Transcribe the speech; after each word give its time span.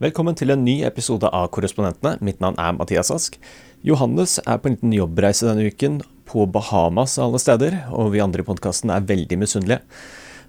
Velkommen 0.00 0.32
til 0.32 0.48
en 0.48 0.62
ny 0.64 0.78
episode 0.88 1.28
av 1.28 1.50
Korrespondentene. 1.52 2.14
Mitt 2.24 2.38
navn 2.40 2.54
er 2.56 2.72
Mathias 2.72 3.10
Ask. 3.12 3.34
Johannes 3.84 4.38
er 4.46 4.56
på 4.56 4.70
en 4.70 4.78
liten 4.78 4.94
jobbreise 4.96 5.44
denne 5.44 5.66
uken, 5.68 5.98
på 6.24 6.46
Bahamas 6.48 7.18
alle 7.20 7.36
steder, 7.42 7.76
og 7.92 8.14
vi 8.14 8.22
andre 8.24 8.40
i 8.40 8.46
podkasten 8.48 8.88
er 8.94 9.04
veldig 9.04 9.36
misunnelige. 9.42 9.82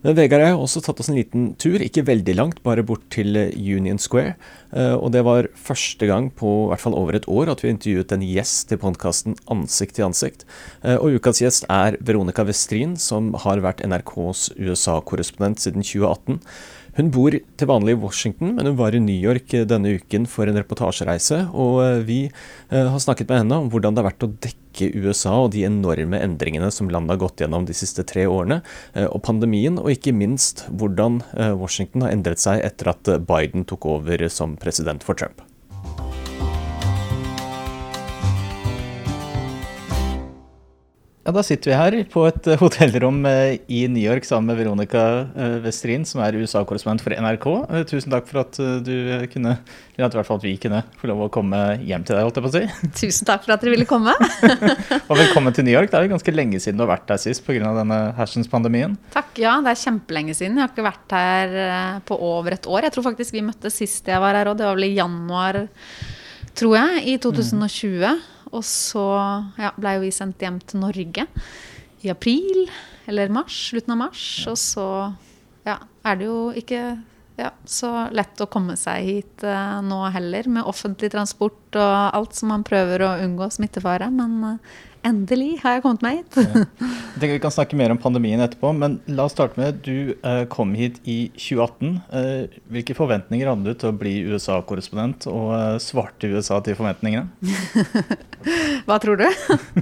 Men 0.05 0.15
Vegard 0.17 0.45
har 0.45 0.55
også 0.55 0.79
tatt 0.81 1.03
oss 1.03 1.11
en 1.11 1.19
liten 1.19 1.51
tur, 1.59 1.83
ikke 1.83 2.05
veldig 2.07 2.37
langt, 2.39 2.63
bare 2.63 2.85
bort 2.87 3.03
til 3.11 3.35
Union 3.51 3.99
Square. 3.99 4.37
Eh, 4.71 4.95
og 4.95 5.11
det 5.13 5.25
var 5.27 5.51
første 5.53 6.07
gang 6.07 6.31
på 6.31 6.55
i 6.63 6.69
hvert 6.71 6.85
fall 6.87 6.95
over 6.97 7.19
et 7.19 7.27
år 7.27 7.51
at 7.51 7.61
vi 7.61 7.75
intervjuet 7.75 8.15
en 8.15 8.23
gjest 8.25 8.71
til 8.71 8.79
podkasten 8.81 9.35
Ansikt 9.51 9.99
til 9.99 10.07
ansikt. 10.07 10.47
Eh, 10.79 10.95
og 10.95 11.19
ukas 11.19 11.43
gjest 11.43 11.67
er 11.67 11.99
Veronica 11.99 12.47
Westrin, 12.47 12.95
som 12.95 13.33
har 13.43 13.61
vært 13.61 13.83
NRKs 13.83 14.53
USA-korrespondent 14.55 15.59
siden 15.59 15.83
2018. 15.83 16.39
Hun 16.97 17.07
bor 17.13 17.31
til 17.31 17.69
vanlig 17.69 17.93
i 17.95 17.99
Washington, 18.01 18.55
men 18.57 18.67
hun 18.67 18.75
var 18.79 18.95
i 18.95 18.99
New 18.99 19.15
York 19.15 19.53
eh, 19.55 19.63
denne 19.67 19.93
uken 19.95 20.25
for 20.27 20.49
en 20.49 20.59
reportasjereise. 20.59 21.37
Og 21.55 21.77
eh, 21.85 22.01
vi 22.07 22.17
eh, 22.27 22.89
har 22.91 22.99
snakket 22.99 23.31
med 23.31 23.45
henne 23.45 23.59
om 23.61 23.69
hvordan 23.71 23.95
det 23.95 24.03
har 24.03 24.09
vært 24.09 24.25
å 24.27 24.31
dekke 24.43 24.89
USA 24.99 25.37
og 25.45 25.53
de 25.55 25.63
enorme 25.67 26.19
endringene 26.19 26.67
som 26.75 26.91
landet 26.91 27.15
har 27.15 27.21
gått 27.23 27.43
gjennom 27.43 27.67
de 27.67 27.75
siste 27.75 28.03
tre 28.07 28.23
årene, 28.27 28.61
og 29.03 29.19
pandemien, 29.27 29.75
og 29.75 29.91
ikke 29.91 30.13
minst 30.15 30.63
hvordan 30.71 31.19
Washington 31.59 32.07
har 32.07 32.15
endret 32.15 32.39
seg 32.39 32.63
etter 32.63 32.93
at 32.93 33.11
Biden 33.27 33.67
tok 33.67 33.89
over 33.97 34.23
som 34.31 34.55
president 34.59 35.03
for 35.03 35.19
Trump. 35.19 35.43
Ja, 41.21 41.31
Da 41.31 41.43
sitter 41.45 41.69
vi 41.69 41.77
her 41.77 41.95
på 42.09 42.23
et 42.25 42.47
eh, 42.49 42.57
hotellrom 42.57 43.19
eh, 43.29 43.59
i 43.69 43.83
New 43.85 44.01
York 44.01 44.25
sammen 44.25 44.49
med 44.49 44.57
Veronica 44.57 45.01
eh, 45.37 45.59
Westrin, 45.61 46.01
som 46.07 46.23
er 46.25 46.33
USA-korrespondent 46.39 47.03
for 47.05 47.13
NRK. 47.13 47.45
Tusen 47.91 48.09
takk 48.09 48.25
for 48.25 48.41
at 48.41 48.57
du 48.57 49.27
kunne, 49.29 49.53
eller 49.93 50.07
at, 50.07 50.15
i 50.15 50.17
hvert 50.17 50.29
fall 50.31 50.39
at 50.41 50.47
vi 50.47 50.55
kunne 50.63 50.79
få 50.97 51.11
lov 51.11 51.27
å 51.27 51.29
komme 51.33 51.59
hjem 51.85 52.07
til 52.07 52.17
deg. 52.17 52.25
holdt 52.25 52.39
jeg 52.39 52.45
på 52.47 52.49
å 52.49 52.55
si. 52.55 52.63
Tusen 53.03 53.29
takk 53.29 53.45
for 53.45 53.53
at 53.53 53.61
dere 53.61 53.75
ville 53.75 53.85
komme. 53.89 54.15
og 55.11 55.13
velkommen 55.19 55.53
til 55.53 55.67
New 55.69 55.75
York. 55.75 55.91
Det 55.93 55.99
er 55.99 56.09
jo 56.09 56.15
ganske 56.15 56.33
lenge 56.33 56.63
siden 56.63 56.81
du 56.81 56.87
har 56.87 56.93
vært 56.95 57.05
der 57.13 57.21
sist 57.21 57.45
pga. 57.45 57.69
denne 57.77 58.01
hersens-pandemien. 58.17 58.97
Takk, 59.13 59.29
ja. 59.43 59.59
Det 59.61 59.75
er 59.75 59.83
kjempelenge 59.83 60.33
siden. 60.41 60.57
Jeg 60.57 60.65
har 60.65 60.73
ikke 60.73 60.89
vært 60.89 61.17
her 61.19 62.01
på 62.09 62.17
over 62.17 62.57
et 62.57 62.65
år. 62.65 62.89
Jeg 62.89 62.97
tror 62.97 63.11
faktisk 63.11 63.37
vi 63.37 63.45
møttes 63.45 63.77
sist 63.77 64.09
jeg 64.09 64.25
var 64.25 64.41
her 64.41 64.49
òg. 64.49 64.57
Det 64.57 64.65
var 64.65 64.81
vel 64.81 64.89
i 64.89 64.95
januar, 64.97 65.67
tror 66.57 66.79
jeg, 66.81 67.09
i 67.13 67.19
2020. 67.21 68.09
Mm. 68.09 68.29
Og 68.51 68.63
så 68.67 69.05
ja, 69.59 69.71
ble 69.77 69.95
jo 69.97 70.05
vi 70.05 70.13
sendt 70.15 70.43
hjem 70.43 70.59
til 70.67 70.83
Norge 70.83 71.27
i 72.01 72.11
april 72.11 72.65
eller 73.09 73.31
mars, 73.33 73.55
slutten 73.71 73.95
av 73.95 74.01
mars. 74.03 74.25
Og 74.51 74.57
så 74.59 74.87
ja, 75.67 75.77
er 76.07 76.19
det 76.19 76.27
jo 76.27 76.41
ikke 76.57 76.81
ja, 77.39 77.51
så 77.65 77.89
lett 78.13 78.41
å 78.43 78.49
komme 78.51 78.75
seg 78.77 79.07
hit 79.07 79.45
uh, 79.47 79.79
nå 79.85 80.03
heller, 80.13 80.49
med 80.51 80.67
offentlig 80.67 81.11
transport 81.13 81.79
og 81.79 82.17
alt 82.17 82.37
som 82.37 82.51
man 82.53 82.65
prøver 82.67 83.05
å 83.05 83.15
unngå 83.23 83.49
smittefare. 83.55 84.11
Men 84.13 84.37
uh, 84.45 84.79
Endelig 85.07 85.55
har 85.63 85.77
jeg 85.77 85.83
kommet 85.85 86.03
meg 86.05 86.19
hit. 86.19 86.35
ja. 86.37 86.65
Jeg 87.11 87.19
tenker 87.19 87.33
Vi 87.35 87.41
kan 87.43 87.53
snakke 87.53 87.77
mer 87.79 87.93
om 87.93 87.99
pandemien 88.01 88.41
etterpå, 88.43 88.69
men 88.77 88.99
la 89.09 89.25
oss 89.25 89.33
starte 89.35 89.59
med 89.59 89.81
du 89.85 90.13
eh, 90.13 90.43
kom 90.51 90.75
hit 90.77 90.99
i 91.09 91.31
2018. 91.33 91.95
Eh, 92.19 92.59
hvilke 92.71 92.95
forventninger 92.97 93.49
hadde 93.49 93.65
du 93.65 93.77
til 93.81 93.91
å 93.91 93.97
bli 93.97 94.13
USA-korrespondent, 94.29 95.25
og 95.31 95.51
eh, 95.57 95.77
svarte 95.83 96.29
USA 96.31 96.61
til 96.65 96.77
forventningene? 96.77 97.27
Hva 98.87 98.99
tror 99.01 99.21
du? 99.21 99.25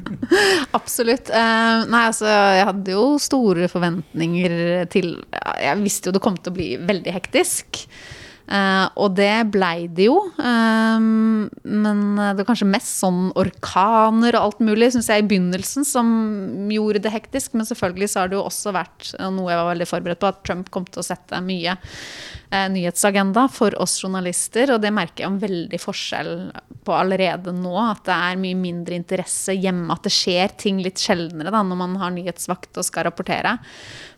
Absolutt. 0.79 1.31
Nei, 1.31 2.05
altså 2.05 2.27
jeg 2.29 2.65
hadde 2.71 2.95
jo 2.95 3.03
store 3.21 3.69
forventninger 3.71 4.55
til 4.91 5.13
Jeg 5.61 5.79
visste 5.83 6.09
jo 6.09 6.15
det 6.15 6.23
kom 6.23 6.39
til 6.39 6.51
å 6.51 6.57
bli 6.57 6.71
veldig 6.89 7.13
hektisk. 7.15 7.83
Uh, 8.49 8.87
og 8.97 9.13
det 9.17 9.51
blei 9.53 9.85
det 9.93 10.07
jo. 10.07 10.17
Um, 10.41 11.45
men 11.63 12.01
det 12.17 12.41
var 12.41 12.47
kanskje 12.49 12.69
mest 12.69 12.95
sånn 12.97 13.29
orkaner 13.37 14.37
og 14.39 14.47
alt 14.47 14.63
mulig, 14.65 14.91
syns 14.95 15.11
jeg, 15.11 15.23
i 15.23 15.29
begynnelsen 15.29 15.85
som 15.87 16.09
gjorde 16.73 17.03
det 17.05 17.13
hektisk. 17.13 17.53
Men 17.53 17.69
selvfølgelig 17.69 18.09
så 18.09 18.23
har 18.23 18.31
det 18.31 18.39
jo 18.39 18.47
også 18.47 18.73
vært 18.75 19.13
noe 19.29 19.53
jeg 19.53 19.61
var 19.61 19.71
veldig 19.73 19.89
forberedt 19.89 20.23
på, 20.23 20.33
at 20.33 20.43
Trump 20.47 20.73
kom 20.73 20.89
til 20.89 21.03
å 21.03 21.09
sette 21.11 21.43
mye 21.45 21.77
nyhetsagenda 22.49 23.45
for 23.53 23.75
oss 23.81 23.99
journalister. 24.03 24.73
Og 24.73 24.81
det 24.81 24.93
merker 24.95 25.25
jeg 25.25 25.31
om 25.31 25.39
veldig 25.41 25.79
forskjell 25.81 26.33
på 26.85 26.95
allerede 26.95 27.53
nå. 27.55 27.75
At 27.83 28.05
det 28.09 28.15
er 28.15 28.41
mye 28.41 28.57
mindre 28.57 28.97
interesse 28.97 29.55
hjemme. 29.55 29.89
At 29.93 30.07
det 30.07 30.13
skjer 30.15 30.55
ting 30.59 30.83
litt 30.83 31.01
sjeldnere 31.01 31.53
da, 31.53 31.63
når 31.65 31.81
man 31.83 31.97
har 32.01 32.15
nyhetsvakt 32.15 32.79
og 32.79 32.87
skal 32.87 33.09
rapportere 33.09 33.57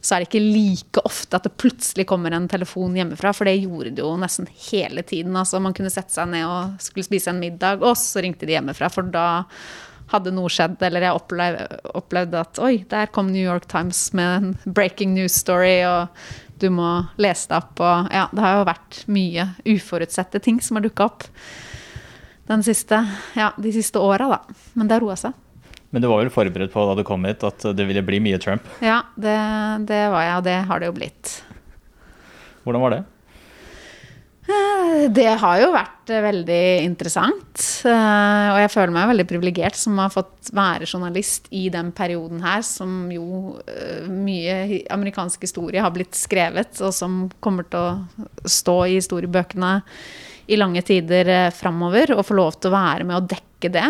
så 0.02 0.16
er 0.16 0.24
det 0.24 0.31
ikke 0.31 0.42
like 0.42 1.03
ofte 1.06 1.38
at 1.38 1.46
det 1.46 1.53
plutselig 1.62 2.08
kommer 2.09 2.34
en 2.34 2.50
telefon 2.50 2.97
hjemmefra, 2.97 3.34
for 3.38 3.47
det 3.47 3.59
gjorde 3.62 3.94
det 3.94 4.02
jo 4.03 4.16
nesten 4.19 4.50
hele 4.72 5.06
tiden. 5.06 5.38
Altså, 5.38 5.62
man 5.62 5.75
kunne 5.78 5.94
sette 5.94 6.13
seg 6.16 6.31
ned 6.34 6.48
og 6.50 6.81
skulle 6.81 7.06
spise 7.06 7.30
en 7.31 7.42
middag, 7.42 7.86
og 7.86 7.94
så 8.00 8.24
ringte 8.25 8.50
de 8.50 8.58
hjemmefra, 8.58 8.90
for 8.92 9.12
da 9.13 9.28
hadde 10.12 10.34
noe 10.36 10.50
skjedd, 10.52 10.81
eller 10.84 11.06
jeg 11.06 11.19
opplevde, 11.22 11.81
opplevde 11.96 12.42
at 12.42 12.59
oi, 12.66 12.74
der 12.92 13.12
kom 13.13 13.30
New 13.31 13.44
York 13.46 13.69
Times 13.72 14.09
med 14.18 14.31
en 14.34 14.56
breaking 14.66 15.13
news 15.16 15.38
story, 15.38 15.78
og 15.88 16.09
du 16.61 16.69
må 16.73 16.88
lese 17.22 17.49
det 17.51 17.59
opp. 17.59 17.81
Og 17.81 18.11
ja, 18.13 18.27
det 18.31 18.44
har 18.45 18.59
jo 18.59 18.67
vært 18.69 19.03
mye 19.11 19.47
uforutsette 19.73 20.41
ting 20.44 20.61
som 20.63 20.79
har 20.79 20.85
dukka 20.85 21.09
opp 21.09 21.27
den 22.51 22.63
siste, 22.66 22.99
ja, 23.38 23.51
de 23.57 23.72
siste 23.73 23.99
åra, 24.01 24.27
da. 24.27 24.59
Men 24.73 24.89
det 24.89 24.97
har 24.97 25.05
roa 25.05 25.17
seg. 25.19 25.38
Men 25.91 26.03
du 26.03 26.07
var 26.07 26.21
vel 26.21 26.31
forberedt 26.31 26.71
på 26.73 26.83
da 26.88 26.95
du 26.95 27.03
kom 27.07 27.25
hit 27.27 27.44
at 27.44 27.63
det 27.75 27.85
ville 27.88 28.03
bli 28.07 28.21
mye 28.23 28.39
Trump? 28.39 28.67
Ja, 28.83 29.01
det, 29.19 29.38
det 29.89 30.03
var 30.11 30.23
jeg, 30.23 30.35
og 30.39 30.45
det 30.47 30.57
har 30.69 30.79
det 30.81 30.88
jo 30.88 30.95
blitt. 30.95 31.33
Hvordan 32.63 32.83
var 32.85 32.95
det? 32.95 33.01
Eh, 34.51 35.09
det 35.13 35.28
har 35.41 35.59
jo 35.62 35.69
vært 35.73 36.12
eh, 36.12 36.23
veldig 36.23 36.63
interessant. 36.85 37.63
Eh, 37.88 38.47
og 38.53 38.59
jeg 38.62 38.72
føler 38.73 38.95
meg 38.95 39.12
veldig 39.12 39.28
privilegert 39.29 39.78
som 39.79 40.00
har 40.01 40.12
fått 40.13 40.51
være 40.56 40.89
journalist 40.89 41.47
i 41.56 41.67
den 41.73 41.91
perioden 41.95 42.41
her, 42.44 42.63
som 42.66 43.06
jo 43.13 43.57
mye 44.12 44.81
amerikansk 44.94 45.47
historie 45.47 45.84
har 45.84 45.94
blitt 45.95 46.17
skrevet, 46.17 46.75
og 46.81 46.94
som 46.95 47.23
kommer 47.44 47.67
til 47.69 47.81
å 47.81 48.50
stå 48.50 48.78
i 48.89 48.97
historiebøkene 49.00 49.78
i 50.51 50.59
lange 50.59 50.83
tider 50.85 51.51
framover. 51.56 52.16
Og 52.18 52.28
få 52.28 52.38
lov 52.38 52.59
til 52.59 52.72
å 52.72 52.78
være 52.78 53.07
med 53.07 53.19
å 53.19 53.25
dekke 53.29 53.72
det. 53.72 53.88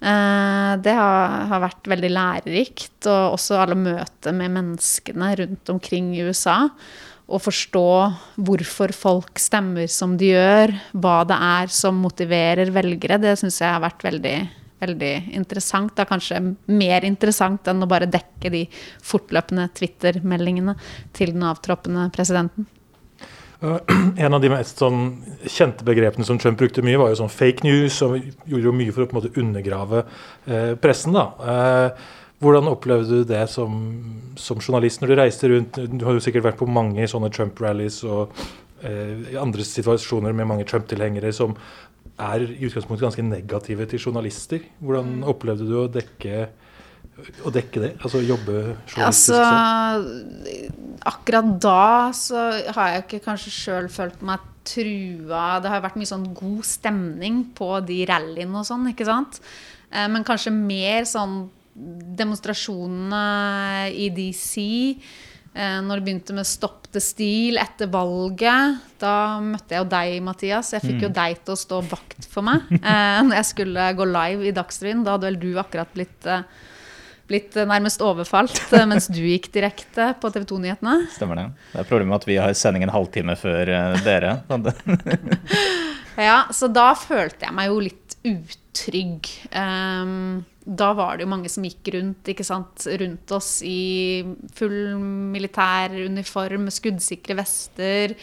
Det 0.00 0.92
har, 0.96 1.58
vært 1.60 1.90
veldig 1.92 2.08
lærerikt, 2.08 3.02
og 3.10 3.34
også 3.34 3.58
alle 3.60 3.76
møter 3.76 4.32
med 4.32 4.54
menneskene 4.54 5.28
rundt 5.42 5.72
omkring 5.74 6.14
i 6.16 6.22
USA. 6.24 6.70
Å 7.30 7.38
forstå 7.38 7.88
hvorfor 8.42 8.90
folk 8.96 9.38
stemmer 9.38 9.86
som 9.90 10.16
de 10.18 10.32
gjør, 10.32 10.72
hva 10.98 11.20
det 11.28 11.36
er 11.46 11.70
som 11.70 12.00
motiverer 12.02 12.72
velgere, 12.74 13.20
det 13.22 13.36
syns 13.38 13.60
jeg 13.62 13.70
har 13.70 13.84
vært 13.84 14.02
veldig, 14.02 14.34
veldig 14.82 15.12
interessant. 15.38 15.94
Det 15.94 16.02
er 16.02 16.10
kanskje 16.10 16.42
mer 16.66 17.06
interessant 17.06 17.70
enn 17.70 17.86
å 17.86 17.90
bare 17.90 18.10
dekke 18.10 18.50
de 18.50 18.64
fortløpende 19.06 19.68
Twitter-meldingene 19.78 20.74
til 21.14 21.36
den 21.36 21.46
avtroppende 21.46 22.08
presidenten. 22.16 22.66
En 24.24 24.34
av 24.34 24.40
de 24.40 24.50
mest 24.50 24.80
sånn, 24.80 25.20
kjente 25.44 25.84
begrepene 25.86 26.26
som 26.26 26.38
Trump 26.40 26.58
brukte 26.58 26.82
mye, 26.82 26.98
var 26.98 27.12
jo 27.12 27.20
sånn 27.20 27.32
fake 27.32 27.66
news. 27.66 28.00
og 28.02 28.16
gjorde 28.18 28.66
jo 28.66 28.74
mye 28.74 28.94
for 28.96 29.04
å 29.04 29.10
på 29.10 29.16
en 29.16 29.20
måte 29.20 29.34
undergrave 29.40 30.02
eh, 30.02 30.72
pressen. 30.80 31.14
da. 31.14 31.26
Eh, 31.54 32.08
hvordan 32.40 32.70
opplevde 32.70 33.20
du 33.20 33.28
det 33.28 33.42
som, 33.52 33.76
som, 34.40 34.60
journalist 34.60 35.02
når 35.02 35.10
du 35.10 35.18
reiste 35.18 35.50
rundt? 35.52 35.76
Du 35.92 36.06
har 36.06 36.16
jo 36.16 36.24
sikkert 36.24 36.46
vært 36.48 36.60
på 36.60 36.68
mange 36.70 37.04
sånne 37.10 37.28
Trump-rallies 37.36 38.00
og 38.08 38.32
eh, 38.80 39.36
andre 39.40 39.66
situasjoner 39.66 40.36
med 40.36 40.48
mange 40.48 40.64
Trump-tilhengere 40.68 41.34
som 41.36 41.52
er 42.20 42.46
i 42.46 42.64
utgangspunktet 42.68 43.06
ganske 43.06 43.26
negative 43.26 43.86
til 43.90 44.02
journalister. 44.06 44.64
Hvordan 44.80 45.20
opplevde 45.28 45.68
du 45.68 45.76
å 45.82 45.90
dekke 45.92 46.48
å 47.44 47.52
dekke 47.52 47.82
det? 47.82 47.90
Altså 48.00 48.22
jobbe 48.24 48.56
journalistisk? 48.88 49.36
Altså, 49.36 50.80
akkurat 51.10 51.52
da 51.60 51.84
så 52.16 52.46
har 52.72 52.94
jeg 52.94 53.04
ikke 53.04 53.22
kanskje 53.28 53.52
sjøl 53.52 53.92
følt 53.92 54.24
meg 54.24 54.48
trua. 54.64 55.60
Det 55.60 55.72
har 55.72 55.84
vært 55.84 56.00
mye 56.00 56.08
sånn 56.08 56.30
god 56.36 56.64
stemning 56.68 57.42
på 57.56 57.74
de 57.84 58.02
rallyene 58.08 58.60
og 58.60 58.68
sånn, 58.68 58.88
ikke 58.92 59.08
sant. 59.08 59.40
Eh, 59.92 60.08
men 60.08 60.24
kanskje 60.24 60.56
mer 60.56 61.08
sånn 61.08 61.42
demonstrasjonene 62.20 63.24
i 63.96 64.10
DC. 64.14 64.64
Eh, 65.50 65.78
når 65.82 65.98
det 65.98 66.06
begynte 66.06 66.34
med 66.36 66.46
Stopp 66.46 66.86
the 66.94 67.00
Steal 67.02 67.58
etter 67.58 67.90
valget, 67.90 68.82
da 69.02 69.40
møtte 69.42 69.74
jeg 69.74 69.82
jo 69.82 69.88
deg, 69.90 70.18
Mathias. 70.22 70.74
Jeg 70.76 70.84
fikk 70.84 71.06
jo 71.08 71.10
mm. 71.10 71.16
deg 71.16 71.40
til 71.42 71.56
å 71.56 71.58
stå 71.58 71.80
vakt 71.90 72.28
for 72.30 72.46
meg 72.46 72.68
eh, 72.78 73.22
når 73.26 73.40
jeg 73.40 73.48
skulle 73.48 73.88
gå 73.98 74.06
live 74.10 74.46
i 74.46 74.54
Dagsrevyen. 74.54 75.02
Da 75.06 75.16
hadde 75.16 75.30
vel 75.30 75.40
du 75.42 75.50
akkurat 75.62 75.90
blitt 75.96 76.28
blitt 77.30 77.54
eh, 77.58 77.66
nærmest 77.66 78.02
overfalt 78.02 78.58
mens 78.90 79.06
du 79.10 79.20
gikk 79.22 79.50
direkte 79.54 80.12
på 80.22 80.30
TV 80.34 80.46
2-nyhetene. 80.50 80.96
Stemmer 81.14 81.38
det. 81.38 81.46
Det 81.72 81.82
er 81.82 81.90
problemet 81.90 82.22
at 82.22 82.30
vi 82.30 82.38
har 82.42 82.54
sending 82.58 82.86
en 82.86 82.94
halvtime 82.94 83.36
før 83.38 83.74
dere. 84.06 84.36
ja, 86.30 86.40
så 86.54 86.70
da 86.70 86.92
følte 86.98 87.46
jeg 87.48 87.58
meg 87.58 87.70
jo 87.70 87.82
litt 87.86 88.16
utrygg. 88.26 89.30
Um, 89.50 90.42
da 90.64 90.90
var 90.96 91.16
det 91.16 91.24
jo 91.24 91.30
mange 91.32 91.50
som 91.52 91.64
gikk 91.64 91.92
rundt, 91.94 92.28
rundt 93.00 93.32
oss 93.32 93.50
i 93.64 94.22
full 94.56 94.96
militær 95.32 95.94
uniform, 96.04 96.68
skuddsikre 96.72 97.36
vester. 97.38 98.14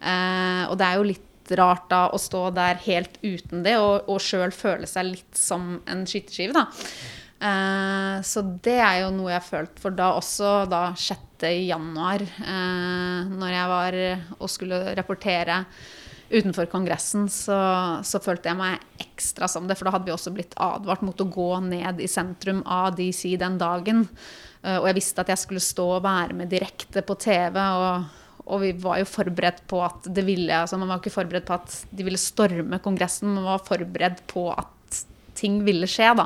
Eh, 0.00 0.62
og 0.68 0.76
det 0.80 0.86
er 0.86 0.98
jo 0.98 1.08
litt 1.08 1.54
rart 1.58 1.88
da 1.90 2.02
å 2.14 2.20
stå 2.20 2.44
der 2.54 2.78
helt 2.84 3.16
uten 3.24 3.64
det, 3.64 3.78
og, 3.80 4.10
og 4.12 4.20
sjøl 4.22 4.52
føle 4.54 4.86
seg 4.86 5.08
litt 5.08 5.40
som 5.40 5.80
en 5.90 6.04
skytterskive, 6.06 6.54
da. 6.54 6.66
Eh, 7.40 8.16
så 8.28 8.44
det 8.62 8.76
er 8.76 9.00
jo 9.06 9.14
noe 9.16 9.32
jeg 9.32 9.40
har 9.40 9.48
følt 9.48 9.80
for 9.80 9.96
da 9.96 10.12
også, 10.18 10.52
da 10.70 10.82
6. 10.92 11.48
januar, 11.64 12.22
eh, 12.22 13.32
når 13.32 13.56
jeg 13.56 13.72
var 13.72 13.98
og 14.36 14.52
skulle 14.52 14.84
rapportere 15.00 15.62
utenfor 16.30 16.68
Kongressen, 16.70 17.26
så, 17.32 17.58
så, 18.06 18.20
følte 18.22 18.50
jeg 18.50 18.58
meg 18.58 19.02
ekstra 19.02 19.48
som 19.50 19.66
det. 19.66 19.76
For 19.78 19.88
da 19.88 19.96
hadde 19.96 20.06
vi 20.06 20.14
også 20.14 20.32
blitt 20.34 20.54
advart 20.62 21.02
mot 21.06 21.20
å 21.20 21.28
gå 21.28 21.50
ned 21.66 22.00
i 22.02 22.08
sentrum 22.10 22.62
av 22.70 22.94
DC 22.98 23.34
den 23.40 23.58
dagen. 23.60 24.06
Uh, 24.62 24.78
og 24.78 24.90
jeg 24.90 24.98
visste 25.00 25.24
at 25.24 25.32
jeg 25.32 25.42
skulle 25.42 25.64
stå 25.64 25.86
og 25.98 26.04
være 26.06 26.36
med 26.38 26.52
direkte 26.52 27.04
på 27.06 27.18
TV. 27.20 27.60
og 27.60 28.16
og 28.50 28.64
vi 28.64 28.70
var 28.82 28.96
jo 28.98 29.06
forberedt 29.06 29.60
på 29.70 29.78
at 29.84 30.08
det 30.10 30.24
ville 30.26 30.50
altså 30.50 30.74
Man 30.80 30.88
var 30.90 30.98
ikke 30.98 31.12
forberedt 31.12 31.44
på 31.46 31.54
at 31.54 31.74
de 31.94 32.02
ville 32.02 32.18
storme 32.18 32.80
Kongressen, 32.82 33.28
man 33.36 33.46
var 33.46 33.60
forberedt 33.62 34.24
på 34.32 34.48
at 34.50 34.96
ting 35.38 35.60
ville 35.62 35.86
skje, 35.86 36.08
da. 36.18 36.24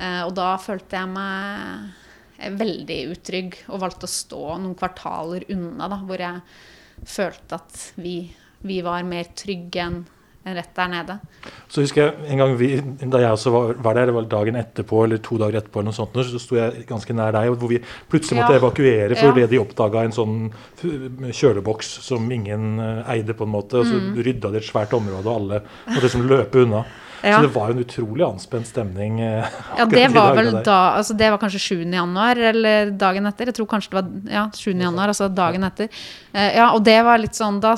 Uh, 0.00 0.22
og 0.26 0.32
da 0.34 0.48
følte 0.58 0.98
jeg 0.98 1.12
meg 1.12 2.56
veldig 2.58 2.98
utrygg 3.12 3.60
og 3.70 3.80
valgte 3.84 4.08
å 4.08 4.12
stå 4.12 4.42
noen 4.58 4.74
kvartaler 4.76 5.46
unna, 5.54 5.86
da, 5.92 6.00
hvor 6.08 6.20
jeg 6.20 7.06
følte 7.06 7.60
at 7.60 7.84
vi 8.00 8.16
vi 8.62 8.82
var 8.84 9.02
mer 9.06 9.32
trygge 9.36 9.82
enn 9.82 10.04
rett 10.54 10.74
der 10.74 10.90
nede. 10.90 11.16
Så 11.68 11.82
husker 11.82 12.04
jeg 12.04 12.30
en 12.30 12.38
gang 12.38 12.52
vi, 12.58 12.68
Da 12.78 13.18
jeg 13.18 13.34
også 13.34 13.50
var, 13.50 13.72
var 13.82 13.96
der, 13.98 14.06
det 14.06 14.14
var 14.14 14.28
dagen 14.30 14.58
etterpå 14.60 15.00
eller 15.04 15.18
to 15.18 15.38
dager 15.40 15.58
etterpå, 15.60 15.80
eller 15.80 15.90
noe 15.90 15.96
sånt, 15.96 16.18
så 16.28 16.42
sto 16.42 16.58
jeg 16.58 16.84
ganske 16.86 17.16
nær 17.16 17.34
deg, 17.34 17.50
hvor 17.58 17.72
vi 17.72 17.80
plutselig 18.10 18.38
måtte 18.40 18.54
ja. 18.54 18.60
evakuere 18.62 19.18
fordi 19.18 19.42
ja. 19.42 19.50
de 19.50 19.62
oppdaga 19.62 20.04
en 20.06 20.14
sånn 20.14 20.36
kjøleboks 21.34 21.90
som 22.06 22.30
ingen 22.30 22.78
eh, 22.78 23.10
eide, 23.16 23.34
på 23.34 23.46
en 23.46 23.54
måte. 23.56 23.80
og 23.80 23.90
Så 23.90 23.98
mm. 23.98 24.14
rydda 24.28 24.54
de 24.54 24.62
et 24.62 24.70
svært 24.70 24.94
område, 24.96 25.26
og 25.26 25.34
alle 25.34 25.60
måtte 25.88 26.06
liksom 26.06 26.30
løpe 26.30 26.62
unna. 26.62 26.86
Ja. 27.24 27.38
Så 27.40 27.46
det 27.46 27.52
var 27.56 27.70
jo 27.70 27.74
en 27.74 27.82
utrolig 27.82 28.24
anspent 28.26 28.68
stemning. 28.68 29.20
Eh, 29.24 29.54
ja, 29.80 29.86
det 29.90 30.08
var 30.14 30.36
vel 30.36 30.50
da 30.60 30.76
altså 30.98 31.16
Det 31.16 31.30
var 31.32 31.40
kanskje 31.42 31.62
7. 31.64 31.86
januar, 31.90 32.38
eller 32.52 32.92
dagen 32.94 33.26
etter. 33.26 33.50
Jeg 33.50 33.58
tror 33.58 33.70
kanskje 33.72 33.96
det 33.96 33.98
var 33.98 34.34
ja, 34.36 34.44
7. 34.54 34.68
januar, 34.74 35.10
altså 35.10 35.26
dagen 35.32 35.66
etter. 35.66 35.90
Uh, 36.30 36.50
ja, 36.54 36.68
og 36.70 36.84
det 36.86 37.00
var 37.02 37.18
litt 37.18 37.34
sånn 37.34 37.58
Da 37.64 37.72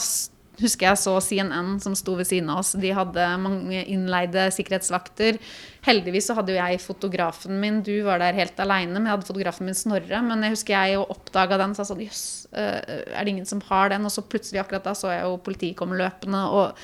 husker 0.61 0.91
jeg 0.91 1.01
så 1.01 1.15
CNN 1.23 1.77
som 1.83 1.95
sto 1.99 2.17
ved 2.19 2.29
siden 2.29 2.51
av 2.53 2.63
oss. 2.63 2.75
De 2.79 2.93
hadde 2.95 3.27
mange 3.43 3.83
innleide 3.85 4.49
sikkerhetsvakter. 4.55 5.39
Heldigvis 5.87 6.29
så 6.31 6.39
hadde 6.39 6.55
jo 6.55 6.61
jeg 6.61 6.81
fotografen 6.83 7.61
min. 7.63 7.83
Du 7.87 7.95
var 8.07 8.23
der 8.23 8.37
helt 8.39 8.59
aleine, 8.63 8.97
men 8.97 9.09
jeg 9.09 9.17
hadde 9.17 9.31
fotografen 9.31 9.69
min 9.69 9.79
Snorre. 9.79 10.23
Men 10.25 10.43
jeg 10.47 10.57
husker 10.57 10.77
jeg 10.77 11.05
oppdaga 11.05 11.61
den, 11.63 11.77
så 11.77 11.85
jeg 11.85 11.91
sa 11.91 12.01
jøss, 12.09 12.25
eh, 12.53 12.99
er 13.15 13.23
det 13.23 13.37
ingen 13.37 13.49
som 13.49 13.63
har 13.71 13.95
den? 13.95 14.09
Og 14.09 14.15
så 14.15 14.27
plutselig 14.27 14.63
akkurat 14.65 14.91
da 14.91 14.97
så 14.99 15.15
jeg 15.15 15.25
jo 15.27 15.39
politiet 15.47 15.79
komme 15.79 15.99
løpende. 16.01 16.45
og 16.49 16.77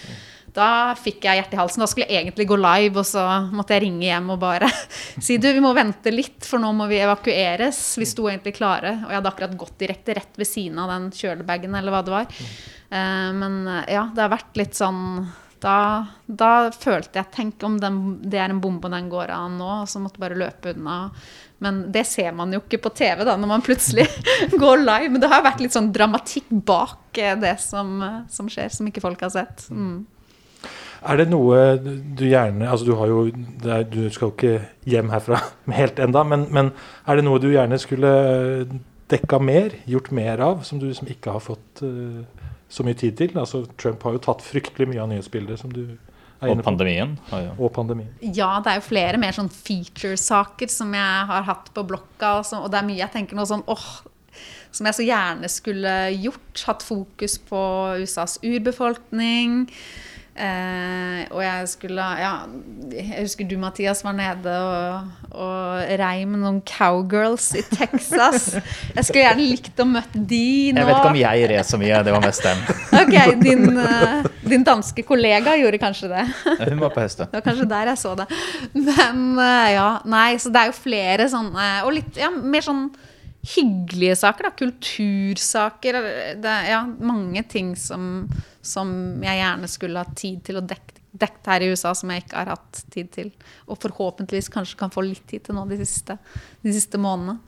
da 0.55 0.95
fikk 0.95 1.25
jeg 1.27 1.41
hjertet 1.41 1.57
i 1.57 1.59
halsen. 1.59 1.83
Da 1.83 1.89
skulle 1.91 2.07
jeg 2.07 2.23
egentlig 2.23 2.47
gå 2.47 2.59
live, 2.61 3.01
og 3.03 3.09
så 3.09 3.25
måtte 3.51 3.75
jeg 3.75 3.85
ringe 3.89 4.07
hjem 4.07 4.31
og 4.37 4.39
bare 4.45 4.69
si 5.27 5.39
du, 5.43 5.49
vi 5.51 5.63
må 5.63 5.73
vente 5.75 6.13
litt, 6.15 6.47
for 6.47 6.63
nå 6.63 6.71
må 6.79 6.87
vi 6.91 7.01
evakueres. 7.03 7.81
Vi 7.99 8.07
sto 8.07 8.29
egentlig 8.31 8.55
klare. 8.61 9.01
Og 9.03 9.11
jeg 9.11 9.19
hadde 9.19 9.33
akkurat 9.33 9.59
gått 9.59 9.77
direkte 9.83 10.15
rett 10.21 10.39
ved 10.39 10.49
siden 10.49 10.79
av 10.79 10.93
den 10.95 11.11
kjølebagen, 11.15 11.75
eller 11.75 11.95
hva 11.95 12.05
det 12.07 12.15
var. 12.15 12.47
Eh, 12.95 13.31
men 13.33 13.67
eh, 13.69 13.95
ja, 13.97 14.09
det 14.15 14.23
har 14.23 14.35
vært 14.35 14.61
litt 14.61 14.79
sånn 14.79 15.27
da, 15.65 16.05
da 16.29 16.69
følte 16.77 17.23
jeg 17.23 17.33
Tenk 17.33 17.63
om 17.65 17.79
den, 17.81 18.01
det 18.21 18.37
er 18.37 18.53
en 18.53 18.61
bombe 18.61 18.85
og 18.85 18.93
den 18.93 19.09
går 19.09 19.33
av 19.33 19.49
nå, 19.55 19.71
og 19.83 19.89
så 19.89 20.03
måtte 20.03 20.21
bare 20.21 20.37
løpe 20.39 20.75
unna. 20.75 20.99
Men 21.65 21.87
det 21.95 22.05
ser 22.11 22.35
man 22.37 22.53
jo 22.53 22.61
ikke 22.61 22.83
på 22.85 22.93
TV 22.99 23.23
da, 23.25 23.39
når 23.41 23.51
man 23.55 23.65
plutselig 23.65 24.05
går 24.65 24.83
live. 24.85 25.13
Men 25.15 25.23
det 25.23 25.31
har 25.33 25.47
vært 25.47 25.63
litt 25.65 25.77
sånn 25.77 25.93
dramatikk 25.95 26.51
bak 26.69 27.21
eh, 27.23 27.37
det 27.41 27.57
som, 27.65 27.97
som 28.31 28.51
skjer, 28.53 28.71
som 28.75 28.91
ikke 28.91 29.03
folk 29.05 29.25
har 29.25 29.33
sett. 29.33 29.67
Mm. 29.73 30.03
Er 31.05 31.21
det 31.21 31.29
noe 31.29 31.59
du 31.77 32.23
gjerne 32.25 32.69
altså 32.71 32.87
Du 32.89 32.95
har 32.97 33.11
jo, 33.11 33.27
du 33.29 33.99
skal 34.09 34.31
jo 34.31 34.33
ikke 34.33 34.55
hjem 34.89 35.11
herfra 35.13 35.41
helt 35.81 36.01
enda, 36.01 36.25
men, 36.29 36.47
men, 36.55 36.73
er 37.09 37.19
det 37.19 37.27
noe 37.27 37.43
du 37.43 37.51
gjerne 37.53 37.81
skulle 37.81 38.13
dekka 39.13 39.41
mer, 39.41 39.75
gjort 39.89 40.13
mer 40.17 40.41
av, 40.45 40.63
som 40.65 40.81
du 40.81 40.89
som 40.97 41.09
ikke 41.11 41.35
har 41.35 41.43
fått 41.45 41.83
uh, 41.85 42.25
så 42.69 42.87
mye 42.87 42.97
tid 42.99 43.17
til. 43.19 43.37
Altså, 43.39 43.65
Trump 43.81 44.03
har 44.07 44.17
jo 44.17 44.25
tatt 44.25 44.43
fryktelig 44.45 44.89
mye 44.91 45.03
av 45.03 45.11
nyhetsbildet. 45.13 45.61
som 45.61 45.73
du 45.73 45.97
og 46.45 46.61
pandemien. 46.65 47.15
Ja, 47.31 47.39
ja. 47.41 47.53
og 47.57 47.73
pandemien. 47.73 48.11
Ja, 48.21 48.59
det 48.61 48.73
er 48.73 48.81
jo 48.81 48.89
flere 48.89 49.21
mer 49.21 49.37
sånn 49.37 49.51
feature-saker 49.53 50.69
som 50.73 50.93
jeg 50.97 51.29
har 51.31 51.47
hatt 51.47 51.71
på 51.75 51.85
blokka. 51.89 52.41
Og, 52.41 52.49
så, 52.49 52.61
og 52.61 52.73
det 52.73 52.81
er 52.81 52.89
mye 52.89 53.01
jeg 53.01 53.13
tenker 53.15 53.39
noe 53.39 53.49
sånn 53.49 53.65
åh, 53.71 53.87
som 54.75 54.89
jeg 54.91 54.99
så 54.99 55.07
gjerne 55.07 55.51
skulle 55.53 55.95
gjort. 56.19 56.65
Hatt 56.69 56.85
fokus 56.85 57.39
på 57.49 57.63
USAs 58.03 58.41
urbefolkning. 58.43 59.65
Eh, 60.35 61.21
og 61.31 61.45
jeg 61.45 61.67
skulle 61.71 62.05
Ja, 62.19 62.33
jeg 62.91 63.23
husker 63.23 63.47
du, 63.47 63.55
Mathias, 63.59 64.01
var 64.03 64.17
nede 64.19 64.51
og, 64.51 65.13
og 65.31 65.93
rei 66.01 66.25
med 66.27 66.43
noen 66.43 66.59
cowgirls 66.67 67.53
i 67.55 67.63
Texas. 67.69 68.49
Jeg 68.97 69.07
skulle 69.07 69.23
gjerne 69.23 69.47
likt 69.47 69.79
å 69.79 69.87
møte 69.87 70.19
de 70.19 70.75
nå. 70.75 70.83
Jeg 70.83 70.89
vet 70.91 70.99
ikke 70.99 71.13
om 71.13 71.21
jeg 71.21 71.47
red 71.53 71.71
så 71.71 71.79
mye, 71.79 72.03
det 72.07 72.17
var 72.17 72.27
mest 72.27 72.49
dem. 72.49 72.67
ok, 73.05 73.17
din, 73.45 73.65
uh, 73.79 74.27
din, 74.43 74.67
danske 74.67 75.07
kollega 75.07 75.55
gjorde 75.61 75.83
kanskje 75.83 76.11
det. 76.11 76.27
Hun 76.65 76.83
var 76.83 76.95
på 76.97 77.05
hestet. 77.05 77.31
Det 77.31 77.39
var 77.39 77.47
kanskje 77.47 77.71
der 77.71 77.95
jeg 77.95 78.03
så 78.03 78.19
det. 78.19 78.29
Men 78.75 79.25
uh, 79.39 79.71
ja, 79.71 79.89
nei, 80.19 80.29
så 80.43 80.51
det 80.51 80.65
er 80.65 80.73
jo 80.73 80.77
flere 80.77 81.27
sånne 81.31 81.65
Og 81.87 81.95
litt 81.95 82.19
ja, 82.19 82.31
mer 82.35 82.65
sånn 82.65 82.89
hyggelige 83.45 84.17
saker, 84.17 84.49
da. 84.49 84.55
Kultursaker. 84.59 86.01
Det 86.41 86.51
er 86.51 86.71
ja, 86.73 86.83
mange 86.85 87.45
ting 87.51 87.75
som, 87.79 88.27
som, 88.65 88.91
jeg 89.25 89.41
gjerne 89.41 89.71
skulle 89.71 90.05
ha 90.05 90.17
tid 90.17 90.45
til 90.47 90.61
å 90.61 90.67
dekke 90.67 91.03
dekke 91.15 91.47
her 91.47 91.63
i 91.63 91.71
USA, 91.71 91.93
som 91.95 92.11
jeg 92.11 92.25
ikke 92.25 92.41
har 92.41 92.57
hatt 92.57 92.81
tid 92.91 93.11
til. 93.15 93.29
Og 93.71 93.79
forhåpentligvis 93.83 94.51
kanskje 94.51 94.79
kan 94.81 94.91
få 94.91 95.05
litt 95.07 95.23
tid 95.31 95.45
til 95.47 95.55
nå 95.55 95.63
de 95.71 95.79
siste, 95.79 96.17
de 96.65 96.73
siste 96.75 96.99
månedene. 96.99 97.39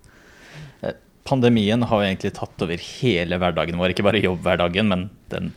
Eh, 0.87 0.95
pandemien 1.27 1.83
har 1.83 2.05
egentlig 2.05 2.35
tatt 2.37 2.63
over 2.63 2.79
hele 2.79 3.41
hverdagen 3.43 3.81
vår, 3.81 3.95
ikke 3.95 4.07
bare 4.07 4.23
jobbhverdagen, 4.23 4.93
men 4.93 5.09
den 5.33 5.51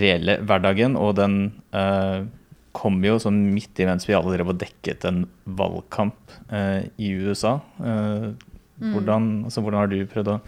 reelle 0.00 0.38
hverdagen. 0.40 0.96
Og 0.96 1.14
den 1.20 1.36
uh, 1.76 2.24
kom 2.74 3.04
jo 3.04 3.18
sånn 3.22 3.44
midt 3.52 3.78
i 3.82 3.88
mens 3.88 4.08
vi 4.08 4.16
alle 4.16 4.34
drev 4.34 4.54
og 4.54 4.60
dekket 4.64 5.04
en 5.10 5.24
valgkamp 5.60 6.38
uh, 6.48 6.80
i 6.96 7.12
USA. 7.12 7.58
Uh. 7.76 8.32
Hvordan, 8.80 9.44
altså, 9.46 9.62
hvordan, 9.62 9.80
har 9.84 9.90
du 9.92 10.10
prøvd 10.10 10.32
å 10.34 10.40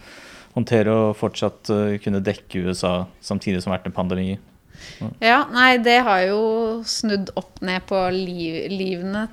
håndtere 0.57 0.93
og 0.93 1.17
fortsatt 1.19 1.71
uh, 1.71 1.95
kunne 2.03 2.23
dekke 2.23 2.65
USA 2.67 2.99
samtidig 3.23 3.61
som 3.61 3.71
det 3.71 3.77
har 3.77 3.79
vært 3.79 3.91
en 3.91 3.97
pandemi? 3.97 4.29
Ja. 5.01 5.09
ja, 5.23 5.37
nei, 5.49 5.71
det 5.81 5.99
har 6.05 6.21
jo 6.27 6.41
snudd 6.85 7.31
opp 7.39 7.61
ned 7.65 7.85
på 7.89 7.97
liv, 8.13 8.67
livene 8.69 9.25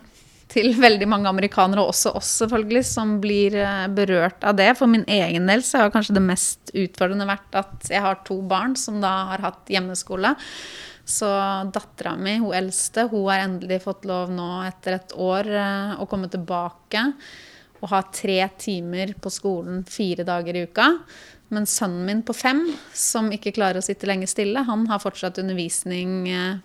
til 0.54 0.70
veldig 0.78 1.08
mange 1.10 1.28
amerikanere, 1.28 1.82
og 1.82 1.92
også 1.92 2.14
oss 2.18 2.30
selvfølgelig, 2.44 2.84
som 2.86 3.18
blir 3.22 3.56
uh, 3.58 3.86
berørt 3.92 4.44
av 4.46 4.56
det. 4.60 4.70
For 4.78 4.90
min 4.90 5.06
egen 5.10 5.50
del 5.50 5.64
så 5.66 5.84
har 5.84 5.92
kanskje 5.94 6.16
det 6.16 6.24
mest 6.24 6.72
utfordrende 6.72 7.28
vært 7.28 7.60
at 7.60 7.90
jeg 7.90 8.04
har 8.04 8.22
to 8.26 8.38
barn 8.46 8.76
som 8.78 9.00
da 9.02 9.14
har 9.32 9.44
hatt 9.48 9.72
hjemmeskole. 9.72 10.36
Så 11.04 11.28
dattera 11.74 12.14
mi, 12.16 12.38
hun 12.40 12.54
eldste, 12.56 13.08
hun 13.10 13.26
har 13.28 13.42
endelig 13.44 13.82
fått 13.84 14.06
lov 14.08 14.30
nå 14.32 14.62
etter 14.68 14.96
et 15.00 15.18
år 15.20 15.50
uh, 15.52 15.98
å 16.00 16.08
komme 16.08 16.30
tilbake 16.32 17.08
å 17.84 17.90
ha 17.92 18.00
tre 18.14 18.40
timer 18.60 19.12
på 19.20 19.32
skolen 19.32 19.82
fire 19.88 20.24
dager 20.26 20.56
i 20.56 20.64
uka. 20.64 20.88
Men 21.52 21.68
sønnen 21.68 22.06
min 22.08 22.22
på 22.24 22.34
fem, 22.36 22.62
som 22.96 23.28
ikke 23.34 23.52
klarer 23.54 23.78
å 23.78 23.84
sitte 23.84 24.08
lenge 24.08 24.28
stille, 24.30 24.64
han 24.64 24.86
har 24.88 25.02
fortsatt 25.02 25.38
undervisning 25.42 26.14
eh, 26.32 26.56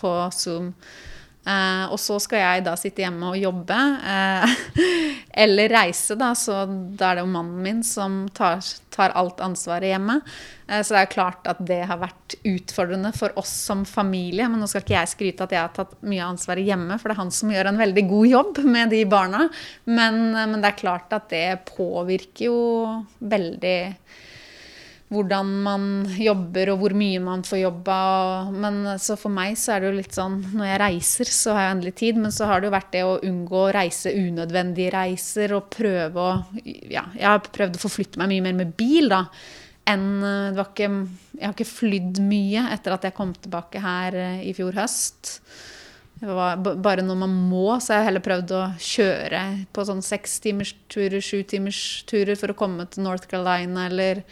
på 0.00 0.14
Zoom. 0.32 0.72
Eh, 1.46 1.84
og 1.94 1.98
så 2.02 2.16
skal 2.22 2.42
jeg 2.42 2.64
da 2.66 2.72
sitte 2.78 3.04
hjemme 3.04 3.30
og 3.30 3.38
jobbe. 3.38 3.76
Eh, 4.12 4.56
eller 5.44 5.70
reise, 5.70 6.16
da. 6.18 6.32
Så 6.34 6.64
da 6.66 7.12
er 7.12 7.20
det 7.20 7.24
jo 7.24 7.30
mannen 7.36 7.62
min 7.62 7.84
som 7.86 8.24
tar, 8.34 8.64
tar 8.94 9.14
alt 9.18 9.42
ansvaret 9.44 9.92
hjemme. 9.92 10.18
Eh, 10.66 10.82
så 10.82 10.96
det 10.96 11.00
er 11.00 11.06
jo 11.06 11.14
klart 11.14 11.50
at 11.52 11.62
det 11.68 11.80
har 11.86 12.02
vært 12.02 12.38
utfordrende 12.42 13.14
for 13.14 13.36
oss 13.38 13.52
som 13.68 13.86
familie. 13.86 14.48
Men 14.50 14.62
nå 14.62 14.70
skal 14.70 14.82
ikke 14.82 14.98
jeg 14.98 15.14
skryte 15.14 15.46
at 15.46 15.54
jeg 15.54 15.62
har 15.62 15.74
tatt 15.76 15.94
mye 16.02 16.24
av 16.24 16.34
ansvaret 16.34 16.66
hjemme, 16.66 16.98
for 16.98 17.08
det 17.08 17.16
er 17.16 17.22
han 17.22 17.34
som 17.38 17.54
gjør 17.54 17.70
en 17.70 17.82
veldig 17.84 18.06
god 18.10 18.30
jobb 18.32 18.62
med 18.66 18.94
de 18.96 19.02
barna. 19.16 19.46
Men, 19.86 20.22
men 20.34 20.58
det 20.58 20.72
er 20.72 20.80
klart 20.82 21.14
at 21.14 21.30
det 21.30 21.48
påvirker 21.70 22.50
jo 22.50 22.60
veldig 23.22 23.80
hvordan 25.12 25.50
man 25.62 25.82
jobber 26.18 26.72
og 26.72 26.80
hvor 26.80 26.94
mye 26.98 27.20
man 27.22 27.44
får 27.46 27.60
jobba. 27.60 27.98
Men 28.50 28.80
så 29.02 29.14
for 29.18 29.32
meg 29.34 29.54
så 29.58 29.76
er 29.76 29.82
det 29.82 29.90
jo 29.90 29.98
litt 30.00 30.16
sånn 30.16 30.40
når 30.56 30.70
jeg 30.70 30.80
reiser, 30.82 31.30
så 31.30 31.54
har 31.54 31.66
jeg 31.66 31.76
endelig 31.76 31.94
tid. 32.00 32.18
Men 32.24 32.34
så 32.34 32.48
har 32.50 32.60
det 32.60 32.70
jo 32.70 32.74
vært 32.74 32.90
det 32.96 33.04
å 33.06 33.20
unngå 33.28 33.60
å 33.60 33.74
reise 33.76 34.14
unødvendige 34.16 34.94
reiser 34.96 35.54
og 35.58 35.70
prøve 35.74 36.26
å 36.26 36.32
Ja, 36.64 37.06
jeg 37.14 37.28
har 37.28 37.46
prøvd 37.46 37.78
å 37.78 37.84
forflytte 37.86 38.20
meg 38.22 38.34
mye 38.34 38.48
mer 38.48 38.58
med 38.64 38.74
bil, 38.78 39.10
da. 39.14 39.22
Enn 39.86 40.08
det 40.18 40.58
var 40.58 40.72
ikke 40.72 40.90
Jeg 40.90 41.44
har 41.44 41.54
ikke 41.54 41.70
flydd 41.70 42.20
mye 42.26 42.66
etter 42.74 42.96
at 42.96 43.06
jeg 43.06 43.14
kom 43.14 43.34
tilbake 43.38 43.82
her 43.84 44.16
eh, 44.18 44.44
i 44.50 44.54
fjor 44.56 44.74
høst. 44.74 45.36
Var, 46.16 46.62
bare 46.80 47.02
når 47.04 47.18
man 47.20 47.32
må, 47.50 47.76
så 47.76 47.92
har 47.92 48.00
jeg 48.00 48.08
heller 48.08 48.24
prøvd 48.24 48.52
å 48.56 48.62
kjøre 48.80 49.40
på 49.76 49.84
sånn 49.84 50.00
sekstimersturer, 50.02 51.20
sjutimersturer 51.20 52.38
for 52.40 52.50
å 52.54 52.56
komme 52.56 52.86
til 52.88 53.04
North 53.04 53.28
Carolina 53.28 53.84
eller 53.90 54.24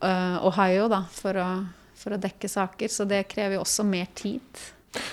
Ohio, 0.00 0.88
da, 0.92 1.02
for 1.10 1.38
å, 1.40 1.50
for 1.96 2.16
å 2.16 2.20
dekke 2.20 2.48
saker, 2.50 2.90
så 2.92 3.06
det 3.08 3.22
krever 3.30 3.56
jo 3.56 3.62
også 3.64 3.86
mer 3.88 4.10
tid. 4.14 4.64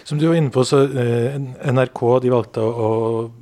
Som 0.04 0.20
du 0.20 0.28
var 0.28 0.36
inne 0.36 0.52
på, 0.54 0.64
så 0.68 0.84
eh, 0.88 1.36
NRK 1.72 2.02
de 2.24 2.32
valgte 2.32 2.64
å, 2.64 2.70
å 2.72 2.90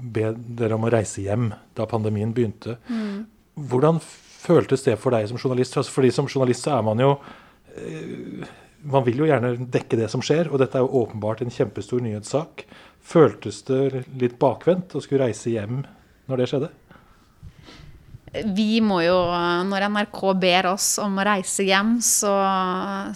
be 0.02 0.32
dere 0.38 0.78
om 0.78 0.88
å 0.88 0.92
reise 0.94 1.24
hjem 1.26 1.52
da 1.78 1.88
pandemien 1.90 2.34
begynte. 2.34 2.78
Mm. 2.90 3.24
Hvordan 3.72 4.02
føltes 4.02 4.86
det 4.88 4.98
for 5.02 5.14
deg 5.16 5.30
som 5.30 5.40
journalist? 5.42 5.78
Altså, 5.78 5.94
fordi 5.94 6.12
som 6.16 6.30
journalist 6.30 6.66
så 6.66 6.76
er 6.78 6.86
man 6.88 7.02
jo 7.04 7.14
eh, 7.76 8.50
Man 8.82 9.04
vil 9.06 9.20
jo 9.22 9.28
gjerne 9.30 9.68
dekke 9.70 10.00
det 10.00 10.08
som 10.10 10.24
skjer, 10.26 10.48
og 10.50 10.58
dette 10.58 10.80
er 10.80 10.82
jo 10.82 11.04
åpenbart 11.04 11.44
en 11.44 11.54
kjempestor 11.54 12.02
nyhetssak. 12.02 12.64
Føltes 13.06 13.60
det 13.68 14.08
litt 14.18 14.40
bakvendt 14.42 14.96
å 14.98 15.02
skulle 15.04 15.28
reise 15.28 15.54
hjem 15.54 15.84
når 16.26 16.42
det 16.42 16.48
skjedde? 16.50 16.70
Vi 18.32 18.80
må 18.80 19.02
jo, 19.04 19.18
når 19.68 19.90
NRK 19.92 20.20
ber 20.40 20.70
oss 20.70 20.94
om 21.04 21.18
å 21.20 21.24
reise 21.28 21.66
hjem, 21.68 21.98
så, 22.06 22.32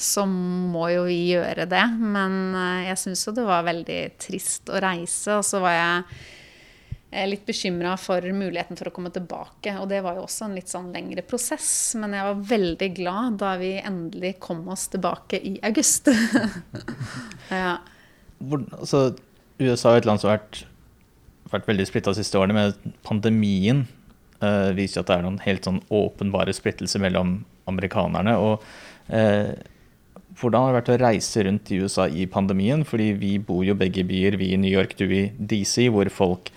så 0.02 0.26
må 0.28 0.90
jo 0.92 1.06
vi 1.08 1.22
gjøre 1.30 1.64
det. 1.72 1.86
Men 2.04 2.52
eh, 2.60 2.88
jeg 2.90 3.00
syns 3.00 3.24
jo 3.24 3.36
det 3.38 3.46
var 3.48 3.64
veldig 3.64 4.02
trist 4.20 4.68
å 4.68 4.82
reise. 4.84 5.38
Og 5.40 5.48
så 5.48 5.64
var 5.64 5.78
jeg 5.78 6.20
eh, 7.16 7.30
litt 7.32 7.48
bekymra 7.48 7.96
for 8.02 8.28
muligheten 8.28 8.76
for 8.76 8.92
å 8.92 8.96
komme 8.98 9.14
tilbake. 9.16 9.78
Og 9.80 9.88
det 9.94 10.04
var 10.04 10.20
jo 10.20 10.28
også 10.28 10.50
en 10.50 10.60
litt 10.60 10.74
sånn 10.74 10.92
lengre 10.92 11.24
prosess. 11.24 11.72
Men 12.02 12.20
jeg 12.20 12.28
var 12.28 12.46
veldig 12.52 12.94
glad 13.00 13.40
da 13.46 13.56
vi 13.64 13.72
endelig 13.80 14.36
kom 14.44 14.66
oss 14.68 14.90
tilbake 14.92 15.40
i 15.40 15.56
august. 15.64 16.12
ja. 17.56 17.78
Hvor, 18.44 18.68
altså, 18.82 19.08
USA 19.64 19.96
er 19.96 20.04
et 20.04 20.12
land 20.12 20.20
som 20.20 20.34
har 20.34 20.42
vært, 20.42 20.66
vært 21.56 21.72
veldig 21.72 21.88
splitta 21.88 22.12
de 22.12 22.20
siste 22.20 22.36
årene, 22.42 22.68
med 22.76 22.98
pandemien 23.08 23.88
uh, 24.44 24.72
viser 24.76 25.02
at 25.02 25.12
det 25.12 25.18
er 25.18 25.26
noen 25.26 25.40
helt 25.46 25.68
sånn 25.68 25.82
åpenbare 25.94 26.54
splittelser 26.56 27.04
mellom 27.04 27.40
amerikanerne. 27.70 28.36
og 28.38 28.64
uh, 29.14 29.56
hvordan 30.36 30.66
har 30.66 30.74
det 30.74 30.80
vært 30.82 30.90
å 30.92 31.00
reise 31.00 31.44
rundt 31.48 31.70
i 31.72 31.80
USA 31.80 32.10
i 32.12 32.26
pandemien? 32.28 32.82
Fordi 32.84 33.14
vi 33.16 33.38
bor 33.40 33.64
jo 33.64 33.76
begge 33.80 34.02
i 34.04 34.08
byer, 34.08 34.36
vi 34.36 34.52
i 34.52 34.60
New 34.60 34.72
York, 34.72 34.98
du 35.00 35.06
i 35.08 35.30
DC, 35.40 35.88
hvor 35.96 36.10
folk 36.12 36.52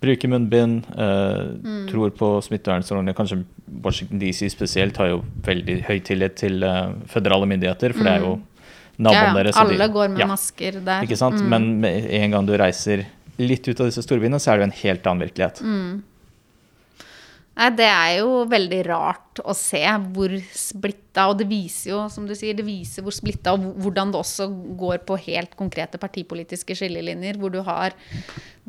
bruker 0.00 0.30
munnbind, 0.32 0.86
uh, 0.96 1.52
mm. 1.60 1.82
tror 1.90 2.14
på 2.16 2.30
smittevernordninger. 2.46 3.18
Kanskje 3.18 3.42
Washington 3.84 4.22
DC 4.22 4.48
spesielt 4.54 4.96
har 4.96 5.12
jo 5.12 5.18
veldig 5.44 5.82
høy 5.90 5.98
tillit 6.00 6.38
til 6.40 6.64
føderale 7.12 7.50
myndigheter, 7.50 7.92
for 7.92 8.00
mm. 8.00 8.08
det 8.08 8.14
er 8.14 8.24
jo 8.24 8.38
mm 8.38 8.46
naboen 9.00 9.32
ja, 9.32 9.38
deres. 9.40 9.56
Alle 9.60 9.78
de, 9.78 9.88
går 9.92 10.12
med 10.12 10.22
ja, 10.22 10.28
masker 10.30 10.78
der. 10.84 11.06
Ikke 11.06 11.18
sant? 11.18 11.40
Mm. 11.40 11.50
Men 11.52 11.68
med 11.84 12.06
en 12.20 12.36
gang 12.36 12.48
du 12.48 12.54
reiser 12.60 13.06
litt 13.40 13.66
ut 13.68 13.80
av 13.80 13.88
disse 13.88 14.04
storbyene, 14.04 14.40
så 14.42 14.52
er 14.52 14.60
det 14.60 14.66
jo 14.66 14.70
en 14.70 14.78
helt 14.82 15.08
annen 15.08 15.24
virkelighet. 15.26 15.62
Mm. 15.64 15.92
Nei, 17.58 17.68
det 17.76 17.86
er 17.90 18.12
jo 18.20 18.44
veldig 18.48 18.78
rart 18.86 19.40
å 19.42 19.52
se 19.56 19.82
hvor 20.14 20.32
splitta 20.54 21.26
Og 21.28 21.40
det 21.40 21.48
viser 21.50 21.90
jo, 21.90 22.04
som 22.12 22.28
du 22.28 22.36
sier, 22.38 22.54
det 22.56 22.64
viser 22.64 23.04
hvor 23.04 23.14
splitta 23.14 23.56
og 23.56 23.66
hvordan 23.82 24.12
det 24.14 24.20
også 24.20 24.46
går 24.78 25.02
på 25.08 25.18
helt 25.26 25.56
konkrete 25.58 25.98
partipolitiske 26.00 26.76
skillelinjer, 26.78 27.40
hvor 27.40 27.52
du 27.52 27.58
har 27.66 27.96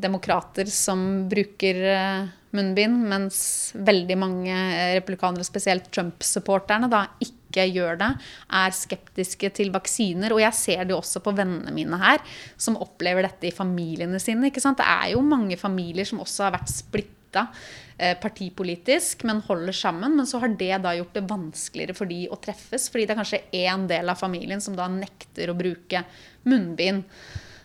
demokrater 0.02 0.66
som 0.66 1.28
bruker 1.30 1.78
eh, 1.92 2.26
munnbind, 2.56 3.06
mens 3.08 3.38
veldig 3.78 4.18
mange 4.18 4.58
republikanere, 4.96 5.46
spesielt 5.46 5.86
Trump-supporterne, 5.94 6.90
da 6.90 7.04
ikke 7.22 7.68
gjør 7.70 8.02
det, 8.02 8.10
er 8.58 8.76
skeptiske 8.76 9.52
til 9.60 9.72
vaksiner. 9.72 10.34
Og 10.34 10.42
jeg 10.42 10.58
ser 10.58 10.84
det 10.84 10.96
jo 10.96 11.00
også 11.00 11.22
på 11.24 11.36
vennene 11.38 11.72
mine 11.76 12.02
her, 12.02 12.20
som 12.60 12.80
opplever 12.82 13.28
dette 13.28 13.48
i 13.48 13.54
familiene 13.54 14.20
sine. 14.20 14.50
ikke 14.50 14.64
sant? 14.64 14.82
Det 14.82 14.88
er 14.90 15.14
jo 15.14 15.24
mange 15.24 15.60
familier 15.60 16.08
som 16.08 16.24
også 16.24 16.48
har 16.48 16.56
vært 16.58 16.72
splitta 16.74 17.21
eh, 17.40 18.16
partipolitisk, 18.20 19.24
men 19.28 19.42
holder 19.46 19.76
sammen. 19.76 20.16
Men 20.18 20.28
så 20.28 20.40
har 20.42 20.52
det 20.58 20.74
da 20.84 20.94
gjort 20.96 21.14
det 21.16 21.24
vanskeligere 21.30 21.96
for 21.96 22.10
de 22.10 22.26
å 22.32 22.38
treffes, 22.42 22.88
fordi 22.92 23.06
det 23.06 23.14
er 23.14 23.22
kanskje 23.22 23.44
én 23.62 23.86
del 23.90 24.12
av 24.12 24.20
familien 24.20 24.62
som 24.64 24.76
da 24.78 24.88
nekter 24.90 25.52
å 25.52 25.56
bruke 25.58 26.04
munnbind. 26.48 27.06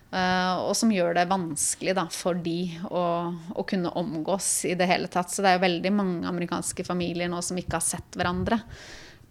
Uh, 0.08 0.64
og 0.64 0.72
som 0.80 0.92
gjør 0.94 1.18
det 1.18 1.26
vanskelig 1.28 1.92
da, 1.98 2.06
for 2.16 2.38
de 2.40 2.62
å, 2.88 3.02
å, 3.52 3.64
kunne 3.68 3.92
omgås 4.00 4.48
i 4.70 4.72
det 4.80 4.88
hele 4.88 5.10
tatt. 5.12 5.34
Så 5.34 5.44
det 5.44 5.52
er 5.52 5.58
jo 5.58 5.66
veldig 5.66 5.92
mange 5.92 6.30
amerikanske 6.30 6.86
familier 6.88 7.28
nå 7.28 7.42
som 7.44 7.60
ikke 7.60 7.76
har 7.76 7.84
sett 7.84 8.16
hverandre 8.16 8.62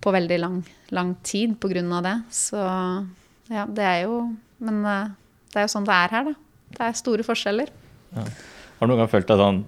på 0.04 0.12
veldig 0.12 0.38
lang, 0.42 0.58
lang 0.92 1.14
tid 1.24 1.54
pga. 1.62 2.02
det. 2.04 2.16
Så 2.28 2.60
ja, 3.48 3.64
det 3.64 3.86
er 3.86 4.02
jo 4.04 4.26
Men 4.58 4.84
uh, 4.84 5.14
det 5.52 5.62
er 5.62 5.66
jo 5.66 5.72
sånn 5.72 5.88
det 5.88 5.96
er 5.96 6.12
her, 6.12 6.28
da. 6.28 6.34
Det 6.76 6.84
er 6.84 7.00
store 7.00 7.24
forskjeller. 7.24 7.72
Ja. 8.12 8.26
Har 8.76 8.86
du 8.86 8.92
noen 8.92 9.00
gang 9.00 9.10
følt 9.12 9.28
deg 9.28 9.40
sånn 9.40 9.62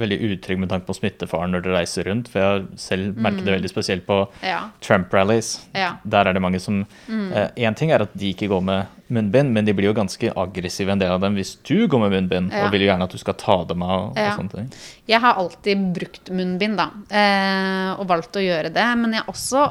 veldig 0.00 0.16
utrygg 0.32 0.60
med 0.62 0.70
tanke 0.72 0.88
på 0.88 0.94
smittefaren 0.96 1.52
når 1.52 1.64
dere 1.66 1.82
reiser 1.82 2.06
rundt. 2.08 2.30
For 2.32 2.40
jeg 2.40 2.48
har 2.48 2.62
selv 2.80 3.18
merket 3.20 3.44
det 3.44 3.50
mm. 3.50 3.56
veldig 3.58 3.70
spesielt 3.72 4.06
på 4.06 4.18
ja. 4.40 4.62
Trump-rallies. 4.84 5.52
Ja. 5.76 5.94
Der 6.02 6.28
er 6.28 6.36
det 6.36 6.42
mange 6.44 6.60
som 6.62 6.82
Én 6.82 7.12
mm. 7.12 7.32
eh, 7.36 7.74
ting 7.76 7.92
er 7.92 8.06
at 8.06 8.14
de 8.16 8.32
ikke 8.32 8.48
går 8.52 8.64
med 8.64 8.98
munnbind, 9.12 9.52
men 9.52 9.68
de 9.68 9.74
blir 9.76 9.90
jo 9.90 9.96
ganske 9.96 10.32
aggressive, 10.40 10.92
en 10.92 11.00
del 11.02 11.12
av 11.12 11.20
dem, 11.20 11.36
hvis 11.36 11.54
du 11.68 11.84
går 11.90 12.06
med 12.06 12.14
munnbind 12.16 12.54
ja. 12.54 12.64
og 12.64 12.72
vil 12.72 12.86
jo 12.86 12.88
gjerne 12.88 13.08
at 13.08 13.12
du 13.12 13.20
skal 13.20 13.36
ta 13.36 13.58
dem 13.68 13.84
av. 13.84 14.12
og 14.14 14.38
sånne 14.38 14.54
ting. 14.54 14.70
Jeg 15.10 15.20
har 15.24 15.40
alltid 15.42 15.88
brukt 15.98 16.32
munnbind, 16.32 16.80
da, 16.80 16.88
eh, 17.12 17.90
og 17.98 18.08
valgt 18.08 18.40
å 18.40 18.44
gjøre 18.44 18.72
det. 18.72 18.86
Men 19.02 19.18
jeg 19.18 19.26
har 19.26 19.34
også 19.34 19.66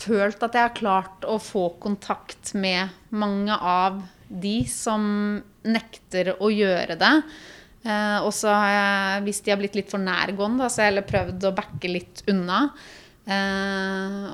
følt 0.00 0.42
at 0.42 0.56
jeg 0.56 0.66
har 0.66 0.74
klart 0.74 1.28
å 1.28 1.38
få 1.42 1.68
kontakt 1.82 2.54
med 2.58 2.90
mange 3.14 3.54
av 3.54 4.02
de 4.30 4.62
som 4.70 5.02
nekter 5.66 6.34
å 6.40 6.50
gjøre 6.50 6.96
det. 6.98 7.14
Eh, 7.80 8.18
og 8.20 8.32
så 8.36 8.52
har 8.52 8.72
jeg, 8.74 9.26
hvis 9.26 9.40
de 9.44 9.52
har 9.54 9.60
blitt 9.60 9.78
litt 9.78 9.92
for 9.92 10.02
nærgående, 10.02 10.68
så 10.68 10.82
har 10.82 10.88
jeg 10.88 10.94
heller 10.94 11.08
prøvd 11.08 11.46
å 11.48 11.54
backe 11.56 11.92
litt 11.92 12.24
unna. 12.28 12.64
Eh, 13.24 14.26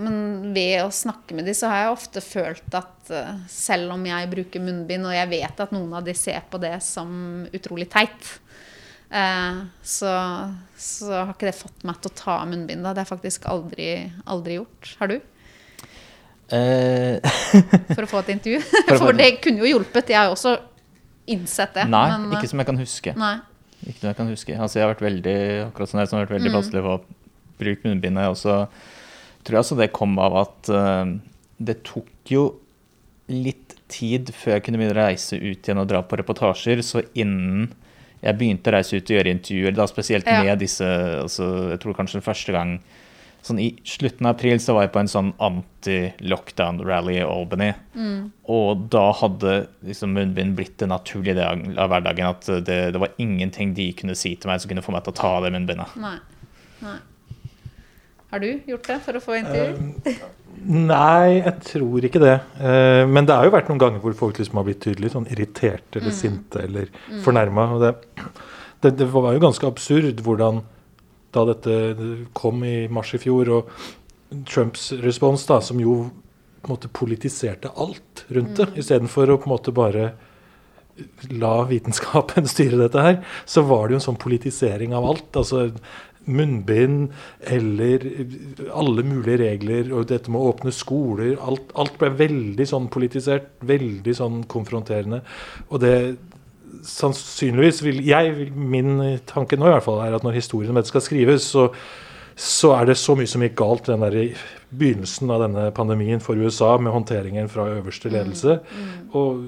men 0.00 0.54
ved 0.54 0.78
å 0.82 0.92
snakke 0.92 1.36
med 1.36 1.48
dem, 1.48 1.56
så 1.56 1.70
har 1.70 1.82
jeg 1.82 1.94
ofte 1.94 2.22
følt 2.24 2.76
at 2.76 3.12
eh, 3.12 3.34
selv 3.50 3.94
om 3.96 4.06
jeg 4.08 4.30
bruker 4.32 4.64
munnbind, 4.64 5.08
og 5.08 5.16
jeg 5.16 5.30
vet 5.32 5.60
at 5.64 5.74
noen 5.74 5.92
av 5.96 6.06
de 6.06 6.14
ser 6.16 6.44
på 6.50 6.60
det 6.62 6.76
som 6.84 7.44
utrolig 7.54 7.88
teit, 7.92 8.30
eh, 9.08 9.62
så, 9.84 10.14
så, 10.76 11.12
har 11.14 11.34
ikke 11.34 11.50
det 11.50 11.58
fått 11.60 11.86
meg 11.86 12.00
til 12.00 12.12
å 12.12 12.18
ta 12.18 12.38
av 12.42 12.50
munnbindet. 12.50 12.90
Det 12.90 12.92
har 12.92 13.06
jeg 13.06 13.14
faktisk 13.14 13.48
aldri, 13.52 13.88
aldri 14.24 14.58
gjort. 14.58 14.92
Har 15.00 15.12
du? 15.12 15.18
Eh. 16.52 17.34
For 17.94 18.04
å 18.04 18.10
få 18.10 18.24
et 18.24 18.34
intervju? 18.36 18.60
For 18.90 19.16
det 19.16 19.36
kunne 19.44 19.64
jo 19.64 19.74
hjulpet. 19.76 20.12
Jeg 20.12 20.20
har 20.20 20.32
jo 20.32 20.38
også 20.38 20.56
innsett 21.30 21.74
det. 21.76 21.86
Nei, 21.90 22.06
men, 22.12 22.32
ikke 22.36 22.50
som 22.50 22.62
jeg 22.62 22.68
kan 22.70 22.80
huske. 22.80 23.14
Nei. 23.18 23.36
Ikke 23.84 23.98
som 24.00 24.10
jeg 24.10 24.18
kan 24.18 24.32
huske. 24.32 24.56
Altså, 24.56 24.78
jeg 24.78 24.86
har 24.86 24.94
vært 24.94 25.06
veldig 25.06 25.38
akkurat 25.68 25.90
som 25.90 26.00
jeg 26.00 26.10
har 26.10 26.24
vært 26.24 26.36
veldig 26.36 26.52
mm. 26.52 26.58
passelig 26.58 26.84
på 26.84 26.96
å 26.96 27.02
bruke 27.60 27.88
munnbindet. 27.88 28.26
Jeg 28.26 28.36
også 28.36 28.58
tror 29.44 29.58
jeg 29.58 29.66
også 29.66 29.78
det 29.78 29.92
kom 29.92 30.18
av 30.24 30.36
at 30.40 30.72
uh, 30.72 31.14
det 31.60 31.80
tok 31.86 32.32
jo 32.32 32.44
litt 33.28 33.76
tid 33.92 34.32
før 34.34 34.56
jeg 34.56 34.66
kunne 34.66 34.80
begynne 34.80 34.96
å 34.96 35.02
reise 35.04 35.36
ut 35.36 35.64
igjen 35.64 35.80
og 35.80 35.88
dra 35.90 36.02
på 36.04 36.18
reportasjer. 36.20 36.82
Så 36.84 37.04
innen 37.12 37.70
jeg 38.24 38.38
begynte 38.40 38.72
å 38.72 38.76
reise 38.78 38.96
ut 38.96 39.10
og 39.10 39.18
gjøre 39.18 39.34
intervjuer, 39.36 39.74
da 39.76 39.84
spesielt 39.88 40.28
ja. 40.28 40.40
med 40.46 40.62
disse 40.62 40.86
altså, 41.20 41.48
Jeg 41.74 41.80
tror 41.82 41.96
kanskje 41.98 42.20
den 42.20 42.24
første 42.24 42.54
gang 42.54 42.78
sånn 43.44 43.60
I 43.60 43.68
slutten 43.84 44.26
av 44.26 44.34
april 44.34 44.60
så 44.62 44.76
var 44.76 44.86
jeg 44.86 44.92
på 44.94 45.00
en 45.02 45.10
sånn 45.10 45.30
anti-lockdown-rally 45.44 47.18
i 47.18 47.24
Albany. 47.26 47.70
Mm. 47.92 48.20
Og 48.54 48.86
da 48.92 49.04
hadde 49.20 49.56
liksom 49.84 50.14
munnbind 50.16 50.56
blitt 50.58 50.78
det 50.80 50.88
naturlige 50.88 51.36
del 51.42 51.80
av 51.80 51.92
hverdagen. 51.92 52.30
At 52.30 52.48
det, 52.64 52.78
det, 52.94 53.02
var 53.02 53.12
ingenting 53.20 53.74
de 53.76 53.90
kunne 53.98 54.16
si 54.18 54.32
til 54.36 54.50
meg 54.50 54.62
som 54.62 54.72
kunne 54.72 54.84
få 54.84 54.94
meg 54.96 55.04
til 55.04 55.14
å 55.14 55.18
ta 55.20 55.34
av 55.38 55.44
det 55.44 55.52
munnbindet. 55.56 55.98
Nei. 56.00 56.16
Nei. 56.84 56.96
Har 58.32 58.42
du 58.42 58.48
gjort 58.66 58.88
det 58.88 58.98
for 59.04 59.20
å 59.20 59.22
få 59.22 59.36
intervju? 59.38 59.92
Uh, 60.08 60.24
nei, 60.64 61.36
jeg 61.36 61.56
tror 61.68 62.08
ikke 62.08 62.22
det. 62.24 62.38
Uh, 62.58 63.04
men 63.06 63.28
det 63.28 63.36
har 63.36 63.46
jo 63.46 63.54
vært 63.54 63.68
noen 63.70 63.82
ganger 63.82 64.02
hvor 64.02 64.16
folk 64.24 64.40
liksom 64.40 64.58
har 64.58 64.66
blitt 64.66 64.82
tydelig 64.82 65.12
sånn 65.12 65.28
irriterte 65.30 66.00
eller 66.00 66.10
mm. 66.10 66.16
sinte 66.18 66.64
eller 66.64 66.88
mm. 66.90 67.20
fornærma. 67.26 67.68
Det, 67.84 67.92
det, 68.82 68.96
det 69.04 69.12
var 69.12 69.36
jo 69.36 69.44
ganske 69.44 69.68
absurd 69.68 70.24
hvordan 70.24 70.64
da 71.34 71.44
dette 71.50 71.76
kom 72.36 72.64
i 72.66 72.86
mars 72.92 73.14
i 73.16 73.20
fjor, 73.22 73.50
og 73.58 74.44
Trumps 74.50 74.90
respons, 75.04 75.46
da, 75.46 75.60
som 75.62 75.80
jo 75.82 75.98
på 76.64 76.70
en 76.70 76.74
måte 76.74 76.88
politiserte 76.88 77.70
alt 77.76 78.24
rundt 78.32 78.56
det, 78.56 78.70
mm. 78.70 78.78
istedenfor 78.80 79.30
å 79.30 79.36
på 79.38 79.50
en 79.50 79.54
måte 79.54 79.74
bare 79.74 80.08
la 81.34 81.58
vitenskapen 81.68 82.48
styre 82.54 82.80
dette 82.80 83.04
her, 83.04 83.20
så 83.44 83.64
var 83.68 83.86
det 83.86 83.96
jo 83.96 84.00
en 84.00 84.08
sånn 84.08 84.20
politisering 84.20 84.96
av 84.96 85.06
alt. 85.10 85.30
altså 85.36 85.68
Munnbind 86.24 87.10
eller 87.52 88.06
alle 88.72 89.02
mulige 89.04 89.42
regler, 89.42 89.90
og 89.92 90.08
dette 90.08 90.32
med 90.32 90.40
å 90.40 90.54
åpne 90.54 90.72
skoler 90.72 91.34
alt, 91.36 91.74
alt 91.76 91.98
ble 92.00 92.08
veldig 92.16 92.66
sånn 92.70 92.86
politisert, 92.92 93.50
veldig 93.60 94.14
sånn 94.16 94.38
konfronterende. 94.48 95.20
Og 95.68 95.82
det, 95.84 95.92
sannsynligvis 96.82 97.82
vil 97.84 98.02
jeg, 98.06 98.50
Min 98.54 98.96
tanke 99.28 99.58
nå 99.58 99.68
i 99.68 99.74
hvert 99.76 99.86
fall 99.86 100.02
er 100.04 100.16
at 100.16 100.26
når 100.26 100.40
historien 100.40 100.72
om 100.72 100.80
dette 100.80 100.92
skal 100.92 101.04
skrives, 101.04 101.46
så, 101.54 101.68
så 102.34 102.74
er 102.78 102.90
det 102.90 102.98
så 102.98 103.14
mye 103.18 103.30
som 103.30 103.44
gikk 103.44 103.56
galt 103.60 103.88
i 103.88 103.94
den 103.94 104.04
der 104.04 104.18
begynnelsen 104.74 105.30
av 105.30 105.42
denne 105.44 105.64
pandemien 105.74 106.22
for 106.22 106.38
USA, 106.38 106.72
med 106.82 106.92
håndteringen 106.94 107.48
fra 107.50 107.66
øverste 107.76 108.10
ledelse. 108.10 108.56
Og 109.14 109.44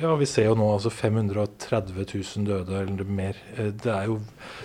ja, 0.00 0.14
vi 0.16 0.28
ser 0.28 0.48
jo 0.48 0.56
nå 0.58 0.68
altså 0.72 0.92
530 0.94 1.98
000 1.98 2.46
døde 2.48 2.78
eller 2.80 3.04
mer. 3.04 3.36
Eh, 3.56 3.72
Det, 3.80 3.92
er 3.92 4.08
jo, 4.08 4.20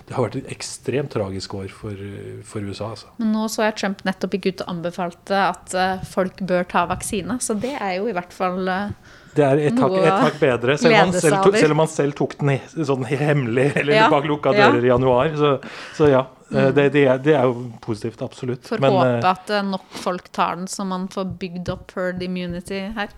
det 0.08 0.16
har 0.16 0.28
vært 0.28 0.40
et 0.40 0.54
ekstremt 0.56 1.12
tragisk 1.12 1.58
år 1.60 1.68
for, 1.68 1.92
eh, 1.92 2.40
for 2.44 2.64
USA. 2.64 2.94
altså. 2.96 3.12
Men 3.20 3.34
nå 3.36 3.48
så 3.52 3.68
jeg 3.68 3.76
Trump 3.82 4.06
nettopp 4.08 4.34
i 4.36 4.44
ut 4.46 4.62
og 4.62 4.72
anbefalte 4.72 5.44
at 5.50 5.76
eh, 5.76 6.08
folk 6.08 6.42
bør 6.48 6.64
ta 6.64 6.86
vaksine. 6.86 7.40
Så 7.42 7.60
det 7.60 7.76
er 7.80 8.00
jo 8.00 8.08
i 8.08 8.16
hvert 8.16 8.34
fall 8.34 8.68
eh, 8.68 8.90
Det 9.36 9.44
er 9.44 9.60
et 9.68 9.80
hakk, 9.82 9.96
et 10.00 10.22
hakk 10.26 10.38
bedre, 10.40 10.78
selv 10.80 10.94
om, 10.94 11.00
han 11.02 11.14
selv, 11.20 11.38
tok- 11.44 11.58
selv 11.60 11.76
om 11.76 11.82
han 11.84 11.90
selv 11.92 12.16
tok 12.16 12.38
den 12.40 12.86
sånn 12.88 13.04
hemmelig 13.10 13.66
eller 13.82 13.94
Ja, 13.98 14.06
bak 14.14 14.28
lukka 14.30 14.54
ja. 14.56 14.70
dører 14.70 14.86
i 14.88 14.92
januar. 14.94 15.34
Så, 15.36 15.50
så 15.98 16.08
ja, 16.12 16.22
mm. 16.52 16.62
det, 16.78 16.86
det, 16.96 17.04
er, 17.12 17.20
det 17.26 17.36
er 17.36 17.50
jo 17.50 17.68
positivt, 17.84 18.24
absolutt. 18.24 18.64
Får 18.70 18.80
Men, 18.86 18.96
eh, 18.96 19.12
håpe 19.18 19.34
at 19.36 19.52
eh, 19.58 19.66
nok 19.74 20.00
folk 20.06 20.32
tar 20.36 20.56
den, 20.62 20.68
så 20.72 20.88
man 20.88 21.10
får 21.12 21.28
bygd 21.44 21.74
opp 21.76 21.92
herd 21.98 22.24
immunity 22.24 22.80
her. 22.96 23.12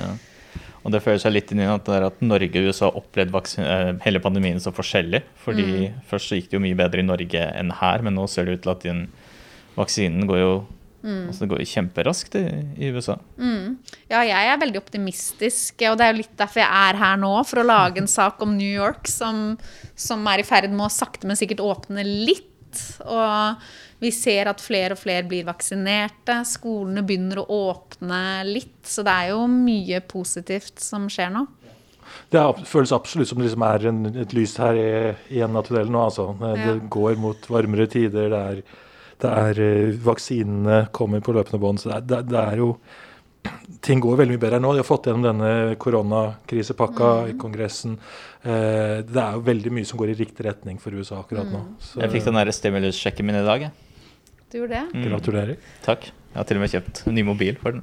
Ja. 0.00 0.10
Og 0.80 0.94
det 0.94 1.02
føler 1.04 1.20
seg 1.20 1.34
litt 1.34 1.50
inn 1.52 1.60
i 1.60 1.68
at, 1.68 1.88
er 1.92 2.06
at 2.06 2.22
Norge 2.24 2.56
og 2.62 2.70
USA 2.72 2.88
opplevde 2.96 3.34
vaksin- 3.36 3.66
eh, 3.66 3.90
hele 4.06 4.22
pandemien 4.24 4.60
så 4.64 4.72
forskjellig. 4.72 5.20
Fordi 5.44 5.90
først 6.08 6.30
så 6.32 6.38
gikk 6.40 6.48
det 6.54 6.56
jo 6.56 6.64
mye 6.64 6.78
bedre 6.78 7.04
i 7.04 7.08
Norge 7.10 7.42
enn 7.60 7.74
her, 7.82 8.00
men 8.06 8.16
nå 8.16 8.24
ser 8.32 8.48
det 8.48 8.54
ut 8.58 8.62
til 8.64 8.72
at 8.72 8.86
den 8.88 9.02
vaksinen 9.76 10.24
går 10.30 10.40
jo 10.40 10.52
altså 11.02 11.40
det 11.44 11.48
går 11.48 11.60
jo 11.62 11.68
kjemperaskt 11.70 12.34
i, 12.36 12.44
i 12.76 12.90
USA. 12.92 13.14
Ja, 14.10 14.20
jeg 14.26 14.50
er 14.52 14.58
veldig 14.60 14.80
optimistisk, 14.82 15.80
og 15.90 15.96
det 15.98 16.06
er 16.06 16.12
jo 16.14 16.20
litt 16.22 16.34
derfor 16.38 16.60
jeg 16.60 16.70
er 16.90 16.98
her 17.00 17.16
nå, 17.22 17.32
for 17.48 17.62
å 17.62 17.66
lage 17.66 18.02
en 18.02 18.10
sak 18.20 18.42
om 18.44 18.56
New 18.58 18.68
York 18.70 19.08
som, 19.08 19.56
som 19.96 20.26
er 20.28 20.42
i 20.42 20.46
ferd 20.48 20.70
med 20.74 20.86
å 20.88 20.92
sakte, 20.92 21.26
men 21.30 21.38
sikkert 21.40 21.62
åpne 21.64 22.04
litt. 22.04 22.46
Og 23.02 23.56
vi 24.00 24.12
ser 24.14 24.46
at 24.52 24.60
flere 24.62 24.94
og 24.94 25.00
flere 25.00 25.24
blir 25.26 25.44
vaksinerte. 25.48 26.36
Skolene 26.46 27.02
begynner 27.02 27.40
å 27.42 27.46
åpne 27.72 28.20
litt. 28.46 28.78
Så 28.86 29.02
det 29.04 29.10
er 29.12 29.32
jo 29.32 29.40
mye 29.50 29.98
positivt 30.08 30.78
som 30.80 31.08
skjer 31.10 31.32
nå. 31.34 31.46
Det 32.30 32.38
er, 32.40 32.62
føles 32.66 32.92
absolutt 32.94 33.28
som 33.30 33.38
det 33.38 33.48
liksom 33.48 33.64
er 33.66 33.84
en, 33.90 33.98
et 34.22 34.32
lys 34.34 34.54
her 34.58 34.78
i, 34.78 34.86
i 35.34 35.42
enden 35.42 35.58
av 35.60 35.66
tunnelen 35.66 35.92
nå. 35.94 36.04
Altså. 36.06 36.28
Det 36.40 36.54
Ja. 36.62 36.76
går 36.96 37.18
mot 37.22 37.50
varmere 37.50 37.86
tider. 37.90 38.30
Det 38.30 38.40
er, 38.54 38.62
det 39.22 39.30
er 39.30 39.60
eh, 39.64 39.94
Vaksinene 40.04 40.82
kommer 40.96 41.22
på 41.24 41.32
løpende 41.36 41.60
bånd. 41.62 41.80
Så 41.82 41.90
det 41.90 41.96
er, 42.00 42.04
det, 42.12 42.20
det 42.34 42.40
er 42.42 42.60
jo 42.64 42.72
Ting 43.80 44.02
går 44.04 44.18
veldig 44.20 44.34
mye 44.34 44.40
bedre 44.42 44.58
nå. 44.60 44.74
De 44.76 44.82
har 44.82 44.84
fått 44.84 45.06
gjennom 45.08 45.22
denne 45.24 45.50
koronakrisepakka 45.80 47.06
i 47.30 47.32
Kongressen. 47.40 47.94
Eh, 48.44 48.98
det 49.08 49.16
er 49.22 49.32
jo 49.38 49.46
veldig 49.46 49.70
mye 49.72 49.86
som 49.88 49.96
går 50.00 50.08
i 50.12 50.16
riktig 50.18 50.44
retning 50.44 50.76
for 50.82 50.92
USA 50.92 51.22
akkurat 51.22 51.48
nå. 51.48 51.62
Så 51.80 52.02
Jeg 52.02 52.12
fikk 52.18 52.26
den 52.28 52.52
stimulus-sjekken 52.52 53.24
min 53.30 53.38
i 53.40 53.46
dag. 53.46 53.64
jeg. 53.64 53.72
Du 54.52 54.58
gjorde 54.58 54.82
det? 54.82 55.04
gratulerer. 55.08 55.56
Takk. 55.86 56.10
Jeg 56.30 56.38
har 56.38 56.44
til 56.46 56.58
og 56.58 56.62
med 56.62 56.70
kjøpt 56.74 57.00
en 57.06 57.14
ny 57.16 57.22
mobil 57.26 57.56
for 57.62 57.70
den. 57.78 57.82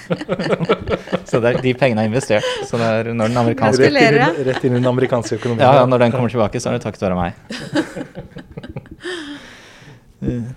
så 1.28 1.40
det 1.42 1.48
er, 1.50 1.58
de 1.64 1.72
pengene 1.74 2.04
er 2.04 2.08
investert. 2.12 2.46
Så 2.68 2.78
det 2.80 2.86
er 2.86 3.10
når 3.12 3.26
den 3.32 3.40
amerikanske 3.42 3.90
Rett 3.90 4.06
inn, 4.06 4.20
i- 4.20 4.44
rett 4.52 4.62
inn 4.64 4.76
i 4.76 4.78
den 4.78 4.88
amerikanske 4.92 5.34
økonomien. 5.40 5.66
Ja, 5.66 5.72
ja, 5.82 5.86
når 5.90 5.98
den 6.06 6.12
kommer 6.14 6.30
tilbake, 6.32 6.60
så 6.62 6.70
er 6.70 6.74
det 6.78 6.84
takket 6.86 7.02
være 7.08 7.18
meg. 7.18 7.32
Eh, 10.20 10.48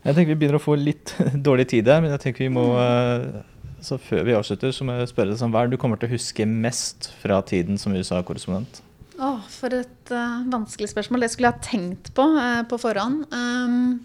Jeg 0.00 0.16
tenker 0.16 0.32
vi 0.32 0.38
begynner 0.42 0.60
å 0.60 0.62
få 0.64 0.76
litt 0.80 1.14
dårlig 1.48 1.68
tid 1.74 1.88
her, 1.90 2.02
men 2.04 2.14
jeg 2.14 2.22
tenker 2.24 2.46
vi 2.46 2.52
må 2.54 2.66
eh, 2.80 3.40
Så 3.84 3.98
før 4.00 4.24
vi 4.28 4.36
avslutter, 4.36 4.72
så 4.72 4.86
må 4.86 4.96
jeg 4.98 5.10
spørre 5.12 5.32
deg 5.32 5.40
sånn, 5.40 5.52
hva 5.54 5.64
er 5.64 5.70
det 5.70 5.76
du 5.76 5.82
kommer 5.82 6.00
til 6.00 6.10
å 6.10 6.14
huske 6.14 6.46
mest 6.48 7.10
fra 7.20 7.40
tiden 7.46 7.80
som 7.80 7.96
USA-korrespondent? 7.96 8.82
Åh, 9.20 9.42
for 9.52 9.76
et 9.76 10.12
uh, 10.16 10.40
vanskelig 10.48 10.88
spørsmål. 10.94 11.26
Det 11.26 11.28
skulle 11.34 11.50
jeg 11.50 11.58
ha 11.58 11.64
tenkt 11.64 12.08
på 12.16 12.24
uh, 12.36 12.62
på 12.68 12.78
forhånd. 12.80 13.26
Um, 13.32 13.98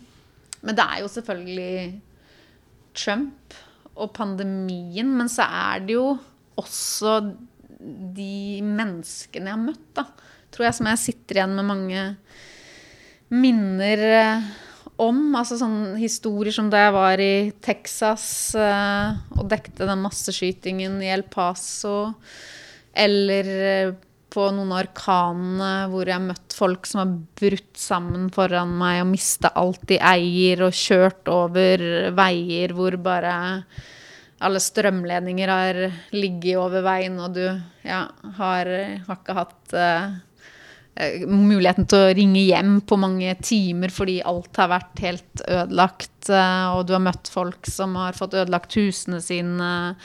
men 0.60 0.76
det 0.76 0.84
er 0.84 1.04
jo 1.04 1.12
selvfølgelig 1.12 1.76
Trump 2.96 3.56
og 3.96 4.12
pandemien. 4.16 5.14
Men 5.16 5.32
så 5.32 5.48
er 5.48 5.86
det 5.88 5.96
jo 5.96 6.10
også 6.60 7.20
de 8.16 8.62
menneskene 8.66 9.52
jeg 9.52 9.56
har 9.56 9.64
møtt, 9.64 9.88
da. 9.96 10.08
Tror 10.52 10.70
jeg 10.70 10.78
som 10.78 10.90
jeg 10.92 11.04
sitter 11.04 11.40
igjen 11.40 11.56
med 11.58 11.68
mange 11.68 12.04
minner 13.36 14.04
eh, 14.06 14.48
om. 15.02 15.20
Altså 15.38 15.58
sånne 15.60 15.96
historier 16.00 16.56
som 16.56 16.70
da 16.72 16.86
jeg 16.86 16.96
var 16.96 17.22
i 17.24 17.36
Texas 17.64 18.28
uh, 18.58 19.16
og 19.38 19.48
dekte 19.52 19.88
den 19.88 20.04
masseskytingen 20.04 21.00
i 21.04 21.12
El 21.14 21.26
Paso. 21.32 22.14
Eller 22.96 23.50
eh, 23.52 23.96
på 24.32 24.46
noen 24.56 24.72
av 24.72 24.86
orkanene 24.86 25.72
hvor 25.92 26.08
jeg 26.08 26.16
har 26.16 26.24
møtt 26.24 26.56
folk 26.56 26.88
som 26.88 27.02
har 27.02 27.12
brutt 27.42 27.80
sammen 27.80 28.30
foran 28.36 28.72
meg 28.80 29.02
og 29.02 29.10
mista 29.10 29.52
alt 29.60 29.84
de 29.90 29.98
eier, 30.00 30.64
og 30.64 30.76
kjørt 30.76 31.28
over 31.32 31.84
veier 32.16 32.72
hvor 32.76 32.96
bare 33.04 33.34
alle 34.46 34.60
strømledninger 34.60 35.52
har 35.52 35.82
ligget 36.16 36.60
over 36.60 36.84
veien, 36.86 37.20
og 37.20 37.36
du 37.36 37.44
ja, 37.88 38.06
har, 38.40 38.72
har 39.08 39.20
ikke 39.20 39.38
hatt 39.38 39.76
eh, 39.80 40.18
muligheten 41.28 41.88
til 41.92 42.00
å 42.00 42.14
ringe 42.16 42.42
hjem 42.46 42.78
på 42.88 42.98
mange 43.00 43.34
timer 43.44 43.92
fordi 43.92 44.22
alt 44.24 44.56
har 44.62 44.70
vært 44.72 45.02
helt 45.04 45.42
ødelagt, 45.44 46.30
eh, 46.30 46.68
og 46.72 46.86
du 46.88 46.94
har 46.96 47.04
møtt 47.04 47.32
folk 47.32 47.68
som 47.68 47.98
har 48.00 48.16
fått 48.16 48.38
ødelagt 48.40 48.78
husene 48.80 49.20
sine. 49.24 49.96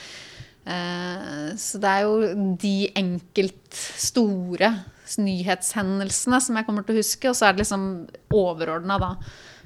Eh, 0.65 1.55
Så 1.55 1.79
det 1.79 1.89
er 1.89 2.01
jo 2.03 2.55
de 2.59 2.91
enkelt 2.95 3.71
store 3.71 4.73
nyhetshendelsene 5.17 6.39
som 6.43 6.55
jeg 6.59 6.67
kommer 6.67 6.83
til 6.87 6.95
å 6.95 7.01
huske, 7.01 7.29
og 7.29 7.35
så 7.35 7.47
er 7.47 7.55
det 7.55 7.63
liksom 7.63 7.87
overordna, 8.35 8.99
da, 8.99 9.15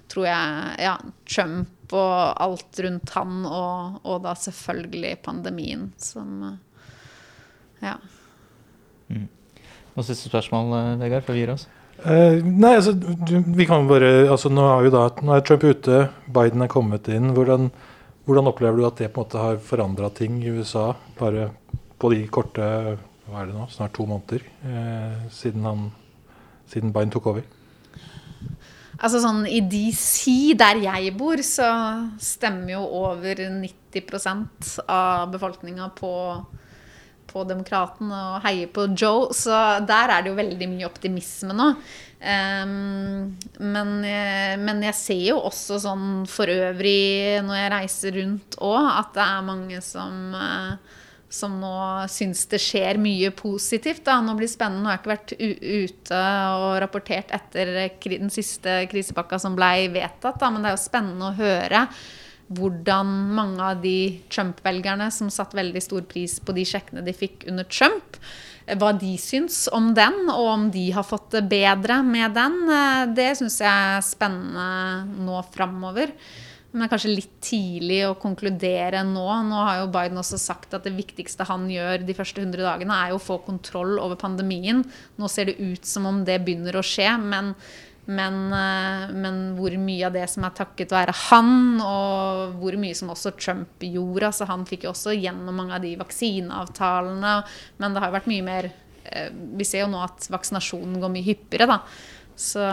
tror 0.09 0.25
jeg, 0.29 0.77
ja, 0.85 0.95
Trump 1.25 1.93
og 1.93 2.41
alt 2.41 2.79
rundt 2.81 3.11
han, 3.13 3.45
og, 3.45 3.99
og 4.05 4.23
da 4.25 4.33
selvfølgelig 4.37 5.21
pandemien 5.25 5.91
som 5.97 6.59
Ja. 7.81 7.97
Ja. 9.09 9.25
Og 9.95 10.05
siste 10.05 10.29
spørsmål, 10.29 10.71
eh, 10.77 10.93
Vegard, 11.01 11.25
før 11.25 11.37
vi 11.37 11.43
gir 11.45 11.53
oss. 11.55 11.67
Eh, 12.03 12.43
nei, 12.43 12.75
altså, 12.75 12.91
du, 12.93 13.37
vi 13.55 13.67
kan 13.67 13.87
bare, 13.87 14.27
altså 14.27 14.51
nå 14.51 14.65
er 14.67 14.87
jo 14.87 14.93
da, 14.93 15.07
nå 15.23 15.35
er 15.35 15.43
Trump 15.47 15.63
ute, 15.63 16.09
Biden 16.27 16.65
er 16.65 16.71
kommet 16.71 17.07
inn. 17.07 17.31
Hvordan, 17.37 17.71
hvordan 18.27 18.51
opplever 18.51 18.81
du 18.81 18.87
at 18.87 18.99
det 18.99 19.11
på 19.13 19.23
en 19.23 19.27
måte 19.27 19.43
har 19.43 19.61
forandra 19.63 20.11
ting 20.13 20.41
i 20.43 20.51
USA, 20.51 20.89
bare 21.19 21.49
på 21.97 22.11
de 22.11 22.25
korte 22.27 22.65
hva 23.25 23.41
er 23.41 23.49
det 23.49 23.55
nå, 23.57 23.65
snart 23.73 23.95
to 23.97 24.05
måneder 24.05 24.43
eh, 24.69 25.21
siden, 25.33 25.65
han, 25.65 25.87
siden 26.69 26.91
Biden 26.93 27.13
tok 27.13 27.31
over? 27.31 27.45
Altså 28.95 29.19
sånn 29.23 29.41
i 29.49 29.59
DC, 29.65 30.53
der 30.59 30.79
jeg 30.83 31.15
bor, 31.17 31.41
så 31.43 31.67
stemmer 32.21 32.75
jo 32.77 32.83
over 33.01 33.41
90% 33.57 34.75
av 34.85 35.33
befolkninga 35.33 35.89
på, 35.97 36.11
på 37.29 37.45
Demokraten 37.47 38.11
og 38.13 38.41
heier 38.45 38.71
på 38.71 38.87
Joe. 38.93 39.29
Så 39.35 39.53
der 39.87 40.13
er 40.13 40.23
det 40.23 40.33
jo 40.33 40.39
veldig 40.39 40.69
mye 40.71 40.89
optimisme 40.89 41.55
nå. 41.55 41.71
Um, 42.25 43.35
men, 43.59 43.89
eh, 44.07 44.55
men 44.57 44.79
jeg 44.87 44.97
ser 44.97 45.23
jo 45.27 45.41
også 45.45 45.77
sånn 45.83 46.05
for 46.31 46.49
øvrig 46.49 47.43
når 47.45 47.59
jeg 47.59 47.73
reiser 47.73 48.15
rundt 48.17 48.57
òg, 48.65 48.87
at 48.95 49.11
det 49.13 49.25
er 49.25 49.49
mange 49.49 49.81
som 49.85 50.37
eh, 50.39 50.95
som 51.35 51.55
nå 51.59 51.75
syns 52.11 52.45
det 52.51 52.59
skjer 52.63 52.99
mye 53.01 53.31
positivt. 53.35 54.05
Da. 54.07 54.19
Nå 54.23 54.35
blir 54.37 54.47
det 54.47 54.53
spennende. 54.55 54.83
Nå 54.83 54.91
har 54.91 54.97
jeg 54.97 55.03
ikke 55.03 55.13
vært 55.15 55.33
ute 55.39 56.21
og 56.61 56.67
rapportert 56.83 57.33
etter 57.35 57.73
den 58.05 58.31
siste 58.33 58.83
krisepakka 58.91 59.39
som 59.41 59.57
ble 59.57 59.89
vedtatt, 59.95 60.39
da. 60.41 60.51
men 60.51 60.63
det 60.63 60.71
er 60.71 60.77
jo 60.77 60.85
spennende 60.85 61.31
å 61.31 61.35
høre 61.39 61.87
hvordan 62.53 63.13
mange 63.33 63.61
av 63.63 63.81
de 63.81 64.21
Trump-velgerne 64.29 65.09
som 65.13 65.31
satte 65.33 65.57
veldig 65.57 65.81
stor 65.81 66.05
pris 66.09 66.37
på 66.39 66.53
de 66.53 66.65
sjekkene 66.67 67.05
de 67.05 67.13
fikk 67.15 67.47
under 67.49 67.65
Trump, 67.65 68.19
eh, 68.67 68.77
hva 68.77 68.91
de 68.99 69.15
syns 69.17 69.67
om 69.73 69.93
den, 69.97 70.29
og 70.29 70.47
om 70.53 70.71
de 70.71 70.91
har 70.91 71.03
fått 71.03 71.31
det 71.31 71.47
bedre 71.49 72.03
med 72.03 72.33
den. 72.33 72.69
Eh, 72.69 73.05
Det 73.15 73.37
syns 73.37 73.59
jeg 73.59 73.69
er 73.69 74.01
spennende 74.01 75.07
nå 75.25 75.41
framover. 75.51 76.11
Men 76.75 76.83
det 76.83 76.87
er 76.89 76.97
kanskje 76.97 77.15
litt 77.15 77.35
tidlig 77.39 78.01
å 78.03 78.17
konkludere 78.19 78.99
nå. 79.07 79.23
Nå 79.47 79.59
har 79.63 79.77
jo 79.79 79.91
Biden 79.93 80.19
også 80.19 80.35
sagt 80.37 80.73
at 80.75 80.83
det 80.83 80.91
viktigste 80.91 81.47
han 81.47 81.69
gjør 81.71 82.03
de 82.03 82.13
første 82.13 82.41
100 82.43 82.59
dagene, 82.59 82.91
er 82.91 83.13
jo 83.13 83.15
å 83.15 83.23
få 83.23 83.37
kontroll 83.45 83.95
over 83.97 84.19
pandemien. 84.19 84.83
Nå 85.15 85.29
ser 85.31 85.45
det 85.45 85.55
ut 85.55 85.85
som 85.87 86.05
om 86.05 86.25
det 86.27 86.41
begynner 86.43 86.75
å 86.75 86.83
skje, 86.83 87.13
men, 87.21 87.53
men, 88.05 88.39
eh, 88.53 89.13
men 89.15 89.39
hvor 89.57 89.73
mye 89.81 90.05
av 90.07 90.13
det 90.13 90.27
som 90.29 90.45
er 90.45 90.55
takket 90.57 90.93
være 90.93 91.15
han, 91.25 91.81
og 91.81 92.55
hvor 92.61 92.77
mye 92.81 92.97
som 92.97 93.09
også 93.13 93.33
Trump 93.39 93.81
gjorde 93.81 94.29
altså 94.29 94.47
Han 94.49 94.65
fikk 94.69 94.85
jo 94.85 94.93
også 94.93 95.15
gjennom 95.17 95.57
mange 95.57 95.77
av 95.77 95.85
de 95.85 95.95
vaksineavtalene, 95.99 97.35
men 97.81 97.95
det 97.95 98.03
har 98.03 98.11
jo 98.11 98.17
vært 98.19 98.31
mye 98.31 98.45
mer 98.45 98.69
eh, 98.69 99.29
Vi 99.33 99.67
ser 99.67 99.85
jo 99.85 99.91
nå 99.93 100.03
at 100.05 100.29
vaksinasjonen 100.29 100.99
går 101.01 101.15
mye 101.15 101.29
hyppigere, 101.29 101.69
da. 101.75 101.81
Så 102.35 102.65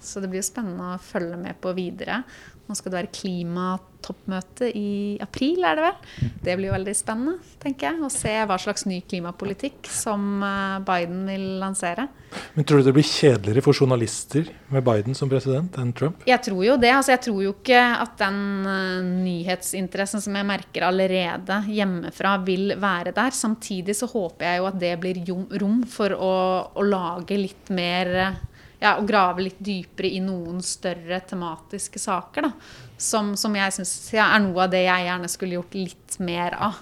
så 0.00 0.20
det 0.20 0.30
blir 0.32 0.40
jo 0.40 0.48
spennende 0.48 0.94
å 0.94 1.02
følge 1.02 1.36
med 1.36 1.58
på 1.60 1.74
videre. 1.76 2.22
Nå 2.70 2.76
skal 2.78 2.92
det 2.92 3.00
være 3.00 3.10
klimatoppmøte 3.10 4.68
i 4.78 5.18
april, 5.18 5.64
er 5.66 5.74
det 5.74 5.82
vel. 5.88 6.28
Det 6.46 6.54
blir 6.54 6.68
jo 6.68 6.74
veldig 6.76 6.92
spennende, 6.94 7.32
tenker 7.58 7.88
jeg. 7.88 8.04
Å 8.06 8.10
se 8.14 8.34
hva 8.46 8.58
slags 8.62 8.86
ny 8.86 9.00
klimapolitikk 9.10 9.90
som 9.90 10.44
eh, 10.46 10.76
Biden 10.86 11.24
vil 11.26 11.48
lansere. 11.58 12.06
Men 12.54 12.66
tror 12.66 12.78
du 12.78 12.86
det 12.86 12.94
blir 12.94 13.06
kjedeligere 13.06 13.64
for 13.64 13.74
journalister 13.74 14.46
med 14.70 14.84
Biden 14.86 15.18
som 15.18 15.30
president 15.32 15.74
enn 15.82 15.90
Trump? 15.98 16.22
Jeg 16.30 16.38
tror 16.46 16.62
jo 16.62 16.76
det. 16.78 16.92
altså 16.94 17.16
Jeg 17.16 17.24
tror 17.26 17.40
jo 17.42 17.54
ikke 17.56 17.80
at 18.04 18.14
den 18.20 18.38
uh, 18.68 19.02
nyhetsinteressen 19.02 20.22
som 20.22 20.38
jeg 20.38 20.46
merker 20.46 20.86
allerede 20.86 21.58
hjemmefra, 21.66 22.36
vil 22.46 22.76
være 22.78 23.14
der. 23.16 23.34
Samtidig 23.34 23.98
så 23.98 24.06
håper 24.14 24.46
jeg 24.46 24.62
jo 24.62 24.70
at 24.70 24.78
det 24.78 24.94
blir 25.02 25.24
rom 25.58 25.82
for 25.90 26.14
å, 26.14 26.34
å 26.70 26.86
lage 26.86 27.40
litt 27.40 27.74
mer 27.74 28.14
uh, 28.30 28.40
ja, 28.80 28.96
å 28.96 29.04
grave 29.06 29.44
litt 29.44 29.58
dypere 29.60 30.08
i 30.08 30.20
noen 30.24 30.62
større 30.64 31.20
tematiske 31.28 32.00
saker. 32.00 32.48
Da. 32.48 32.52
Som, 33.00 33.34
som 33.36 33.56
jeg 33.56 33.74
syns 33.76 33.92
er 34.16 34.38
noe 34.44 34.64
av 34.64 34.72
det 34.72 34.84
jeg 34.86 35.06
gjerne 35.06 35.32
skulle 35.32 35.58
gjort 35.58 35.76
litt 35.76 36.16
mer 36.24 36.56
av. 36.56 36.78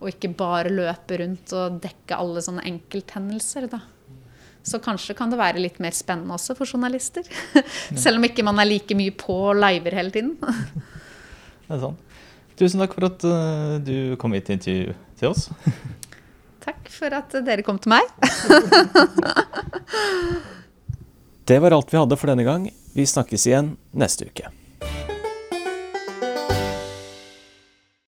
Og 0.00 0.10
ikke 0.10 0.32
bare 0.36 0.72
løpe 0.72 1.20
rundt 1.20 1.52
og 1.56 1.76
dekke 1.84 2.16
alle 2.16 2.42
sånne 2.44 2.64
enkelthendelser. 2.68 3.68
Da. 3.72 3.82
Så 4.64 4.80
kanskje 4.84 5.16
kan 5.16 5.32
det 5.32 5.40
være 5.40 5.60
litt 5.60 5.76
mer 5.84 5.92
spennende 5.96 6.36
også 6.38 6.56
for 6.56 6.68
journalister. 6.68 7.28
Selv 8.02 8.16
om 8.16 8.24
ikke 8.24 8.46
man 8.46 8.60
er 8.60 8.70
like 8.70 8.96
mye 8.96 9.12
på 9.12 9.36
og 9.50 9.60
liver 9.60 10.00
hele 10.00 10.14
tiden. 10.14 10.38
det 11.68 11.76
er 11.76 11.84
sånn. 11.84 12.00
Tusen 12.54 12.80
takk 12.80 12.94
for 12.94 13.08
at 13.08 13.24
uh, 13.26 13.76
du 13.82 14.14
kom 14.22 14.32
hit 14.36 14.46
til 14.48 14.56
intervju 14.56 14.96
til 15.20 15.32
oss. 15.32 15.48
Takk 16.64 16.86
for 16.88 17.12
at 17.12 17.34
dere 17.44 17.60
kom 17.66 17.76
til 17.82 17.92
meg. 17.92 18.08
Det 21.44 21.58
var 21.58 21.70
alt 21.76 21.92
vi 21.92 21.98
hadde 22.00 22.16
for 22.16 22.30
denne 22.32 22.44
gang. 22.46 22.70
Vi 22.96 23.04
snakkes 23.06 23.46
igjen 23.46 23.74
neste 23.92 24.30
uke. 24.30 24.48